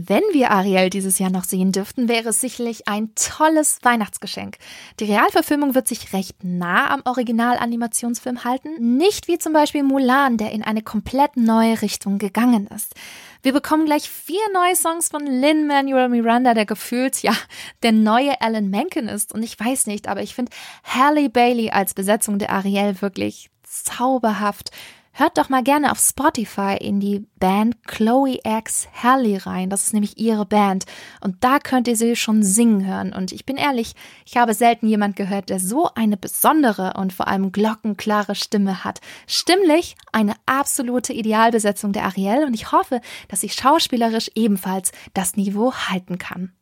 Wenn 0.01 0.23
wir 0.31 0.53
Ariel 0.53 0.91
dieses 0.91 1.19
Jahr 1.19 1.29
noch 1.29 1.43
sehen 1.43 1.73
dürften, 1.73 2.09
wäre 2.09 2.29
es 2.29 2.41
sicherlich 2.41 2.87
ein 2.87 3.17
tolles 3.17 3.81
Weihnachtsgeschenk. 3.83 4.57
Die 5.01 5.07
Realverfilmung 5.07 5.75
wird 5.75 5.89
sich 5.89 6.13
recht 6.13 6.45
nah 6.45 6.91
am 6.91 7.03
Original-Animationsfilm 7.05 8.45
halten, 8.45 8.97
nicht 8.97 9.27
wie 9.27 9.39
zum 9.39 9.53
Beispiel 9.53 9.83
Mulan, 9.83 10.37
der 10.37 10.53
in 10.53 10.63
eine 10.63 10.83
komplett 10.83 11.37
neue 11.37 11.83
Richtung 11.83 12.19
gegangen 12.19 12.69
ist. 12.69 12.95
Wir 13.43 13.53
bekommen 13.53 13.87
gleich 13.87 14.09
vier 14.09 14.39
neue 14.55 14.77
Songs 14.77 15.09
von 15.09 15.27
Lin-Manuel 15.27 16.11
Miranda, 16.11 16.55
der 16.55 16.65
gefühlt, 16.65 17.21
ja, 17.25 17.35
der 17.83 17.91
neue 17.91 18.41
Alan 18.41 18.71
Menken 18.71 19.09
ist. 19.09 19.35
Und 19.35 19.43
ich 19.43 19.59
weiß 19.59 19.89
nicht, 19.89 20.07
aber 20.07 20.23
ich 20.23 20.33
finde 20.33 20.53
Halle 20.85 21.29
Bailey 21.29 21.71
als 21.71 21.95
Besetzung 21.95 22.39
der 22.39 22.51
Ariel 22.51 23.03
wirklich 23.03 23.51
zauberhaft. 23.65 24.71
Hört 25.18 25.37
doch 25.37 25.48
mal 25.48 25.64
gerne 25.64 25.90
auf 25.90 25.98
Spotify 25.98 26.76
in 26.81 27.00
die 27.00 27.26
Band 27.40 27.83
Chloe 27.88 28.38
X 28.44 28.87
Halle 29.02 29.44
rein. 29.46 29.68
Das 29.68 29.83
ist 29.83 29.92
nämlich 29.92 30.16
ihre 30.16 30.46
Band. 30.46 30.85
Und 31.20 31.42
da 31.42 31.59
könnt 31.59 31.88
ihr 31.88 31.96
sie 31.96 32.14
schon 32.14 32.44
singen 32.44 32.87
hören. 32.87 33.12
Und 33.12 33.33
ich 33.33 33.44
bin 33.44 33.57
ehrlich, 33.57 33.96
ich 34.24 34.37
habe 34.37 34.54
selten 34.54 34.87
jemand 34.87 35.16
gehört, 35.16 35.50
der 35.50 35.59
so 35.59 35.90
eine 35.96 36.16
besondere 36.16 36.92
und 36.96 37.12
vor 37.12 37.26
allem 37.26 37.50
glockenklare 37.50 38.37
Stimme 38.37 38.85
hat. 38.85 39.00
Stimmlich 39.26 39.96
eine 40.12 40.35
absolute 40.46 41.12
Idealbesetzung 41.12 41.92
der 41.92 42.04
Ariel 42.04 42.44
und 42.46 42.54
ich 42.54 42.70
hoffe, 42.70 43.00
dass 43.26 43.40
sie 43.40 43.48
schauspielerisch 43.48 44.31
ebenfalls 44.37 44.92
das 45.14 45.35
Niveau 45.35 45.72
halten 45.72 46.18
kann. 46.18 46.52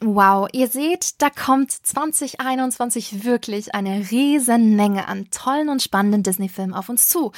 Wow, 0.00 0.46
ihr 0.52 0.68
seht, 0.68 1.22
da 1.22 1.30
kommt 1.30 1.72
2021 1.72 3.24
wirklich 3.24 3.74
eine 3.74 4.10
riesen 4.10 4.76
Menge 4.76 5.08
an 5.08 5.30
tollen 5.30 5.70
und 5.70 5.82
spannenden 5.82 6.22
Disney-Filmen 6.22 6.74
auf 6.74 6.90
uns 6.90 7.08
zu. 7.08 7.32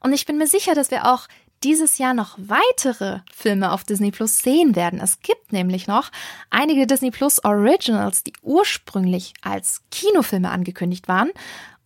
Und 0.00 0.12
ich 0.12 0.26
bin 0.26 0.36
mir 0.36 0.46
sicher, 0.46 0.74
dass 0.74 0.90
wir 0.90 1.10
auch 1.10 1.26
dieses 1.64 1.96
Jahr 1.96 2.12
noch 2.12 2.36
weitere 2.38 3.20
Filme 3.32 3.72
auf 3.72 3.84
Disney 3.84 4.10
Plus 4.10 4.38
sehen 4.38 4.76
werden. 4.76 5.00
Es 5.00 5.20
gibt 5.20 5.52
nämlich 5.52 5.86
noch 5.86 6.10
einige 6.50 6.86
Disney 6.86 7.10
Plus 7.10 7.42
Originals, 7.44 8.24
die 8.24 8.34
ursprünglich 8.42 9.32
als 9.40 9.82
Kinofilme 9.90 10.50
angekündigt 10.50 11.08
waren 11.08 11.30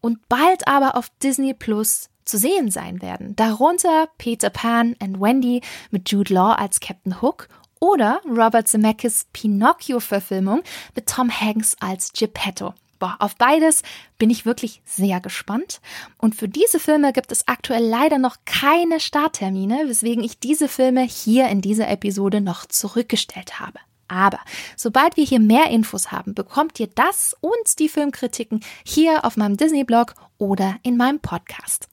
und 0.00 0.28
bald 0.28 0.66
aber 0.66 0.96
auf 0.96 1.10
Disney 1.22 1.54
Plus 1.54 2.08
zu 2.24 2.38
sehen 2.38 2.72
sein 2.72 3.00
werden. 3.00 3.36
Darunter 3.36 4.08
Peter 4.18 4.50
Pan 4.50 4.96
and 5.00 5.20
Wendy 5.20 5.62
mit 5.90 6.10
Jude 6.10 6.34
Law 6.34 6.54
als 6.54 6.80
Captain 6.80 7.22
Hook 7.22 7.48
oder 7.86 8.20
Robert 8.26 8.66
Zemeckis 8.66 9.26
Pinocchio-Verfilmung 9.32 10.62
mit 10.96 11.06
Tom 11.06 11.30
Hanks 11.30 11.76
als 11.78 12.12
Geppetto. 12.12 12.74
Boah, 12.98 13.16
auf 13.20 13.36
beides 13.36 13.82
bin 14.18 14.28
ich 14.28 14.44
wirklich 14.44 14.82
sehr 14.84 15.20
gespannt. 15.20 15.80
Und 16.18 16.34
für 16.34 16.48
diese 16.48 16.80
Filme 16.80 17.12
gibt 17.12 17.30
es 17.30 17.46
aktuell 17.46 17.84
leider 17.84 18.18
noch 18.18 18.38
keine 18.44 18.98
Starttermine, 18.98 19.84
weswegen 19.86 20.24
ich 20.24 20.40
diese 20.40 20.66
Filme 20.66 21.02
hier 21.02 21.48
in 21.48 21.60
dieser 21.60 21.88
Episode 21.88 22.40
noch 22.40 22.66
zurückgestellt 22.66 23.60
habe. 23.60 23.78
Aber 24.08 24.40
sobald 24.76 25.16
wir 25.16 25.24
hier 25.24 25.40
mehr 25.40 25.70
Infos 25.70 26.10
haben, 26.10 26.34
bekommt 26.34 26.80
ihr 26.80 26.88
das 26.88 27.36
und 27.40 27.78
die 27.78 27.88
Filmkritiken 27.88 28.64
hier 28.84 29.24
auf 29.24 29.36
meinem 29.36 29.56
Disney-Blog 29.56 30.14
oder 30.38 30.76
in 30.82 30.96
meinem 30.96 31.20
Podcast. 31.20 31.88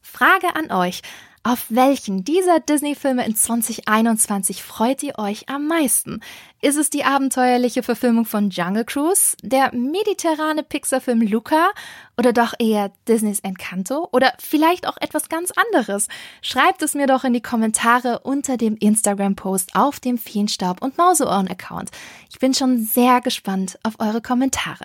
Frage 0.00 0.56
an 0.56 0.70
euch. 0.70 1.02
Auf 1.48 1.64
welchen 1.70 2.24
dieser 2.24 2.60
Disney-Filme 2.60 3.24
in 3.24 3.34
2021 3.34 4.62
freut 4.62 5.02
ihr 5.02 5.18
euch 5.18 5.48
am 5.48 5.66
meisten? 5.66 6.20
Ist 6.60 6.76
es 6.76 6.90
die 6.90 7.04
abenteuerliche 7.04 7.82
Verfilmung 7.82 8.26
von 8.26 8.50
Jungle 8.50 8.84
Cruise, 8.84 9.34
der 9.42 9.74
mediterrane 9.74 10.62
Pixar-Film 10.62 11.22
Luca 11.22 11.70
oder 12.18 12.34
doch 12.34 12.52
eher 12.58 12.92
Disneys 13.08 13.40
Encanto 13.40 14.10
oder 14.12 14.34
vielleicht 14.38 14.86
auch 14.86 14.98
etwas 15.00 15.30
ganz 15.30 15.50
anderes? 15.52 16.08
Schreibt 16.42 16.82
es 16.82 16.92
mir 16.92 17.06
doch 17.06 17.24
in 17.24 17.32
die 17.32 17.40
Kommentare 17.40 18.18
unter 18.18 18.58
dem 18.58 18.76
Instagram-Post 18.76 19.74
auf 19.74 20.00
dem 20.00 20.18
Feenstaub 20.18 20.82
und 20.82 20.98
Mauseohren-Account. 20.98 21.92
Ich 22.30 22.38
bin 22.38 22.52
schon 22.52 22.84
sehr 22.84 23.22
gespannt 23.22 23.78
auf 23.84 23.94
eure 24.00 24.20
Kommentare. 24.20 24.84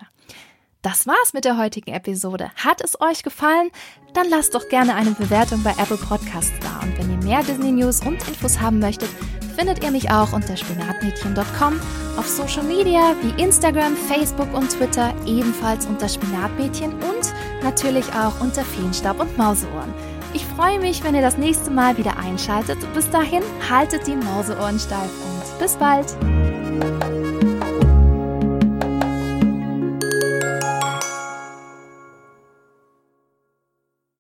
Das 0.84 1.08
war's 1.08 1.32
mit 1.32 1.46
der 1.46 1.58
heutigen 1.58 1.94
Episode. 1.94 2.52
Hat 2.58 2.82
es 2.82 3.00
euch 3.00 3.24
gefallen? 3.24 3.72
Dann 4.14 4.30
lasst 4.30 4.54
doch 4.54 4.68
gerne 4.68 4.96
eine 4.96 5.12
Bewertung 5.12 5.64
bei 5.64 5.72
Apple 5.72 5.96
Podcasts 5.96 6.52
da. 6.60 6.82
Und 6.86 6.98
wenn 6.98 7.10
ihr 7.10 7.26
mehr 7.26 7.42
Disney 7.42 7.72
News 7.72 8.02
und 8.02 8.16
Infos 8.28 8.60
haben 8.60 8.80
möchtet, 8.80 9.08
findet 9.56 9.82
ihr 9.82 9.92
mich 9.92 10.12
auch 10.12 10.34
unter 10.34 10.58
spinatmädchen.com, 10.58 11.80
auf 12.18 12.28
Social 12.28 12.64
Media 12.64 13.16
wie 13.22 13.42
Instagram, 13.42 13.96
Facebook 13.96 14.54
und 14.54 14.72
Twitter 14.72 15.16
ebenfalls 15.26 15.86
unter 15.86 16.10
Spinatmädchen 16.10 16.92
und 16.92 17.34
natürlich 17.64 18.06
auch 18.14 18.42
unter 18.42 18.66
Feenstab 18.66 19.22
und 19.22 19.38
Mauseohren. 19.38 19.94
Ich 20.34 20.46
freue 20.46 20.82
mich, 20.82 21.02
wenn 21.02 21.16
ihr 21.16 21.22
das 21.22 21.38
nächste 21.38 21.72
Mal 21.72 21.98
wieder 21.98 22.18
einschaltet. 22.18 22.78
Bis 22.94 23.10
dahin, 23.10 23.44
haltet 23.70 24.06
die 24.06 24.18
Mauseohren 24.18 24.78
steif 24.78 25.12
und 25.24 25.60
bis 25.60 25.78
bald! 25.78 27.13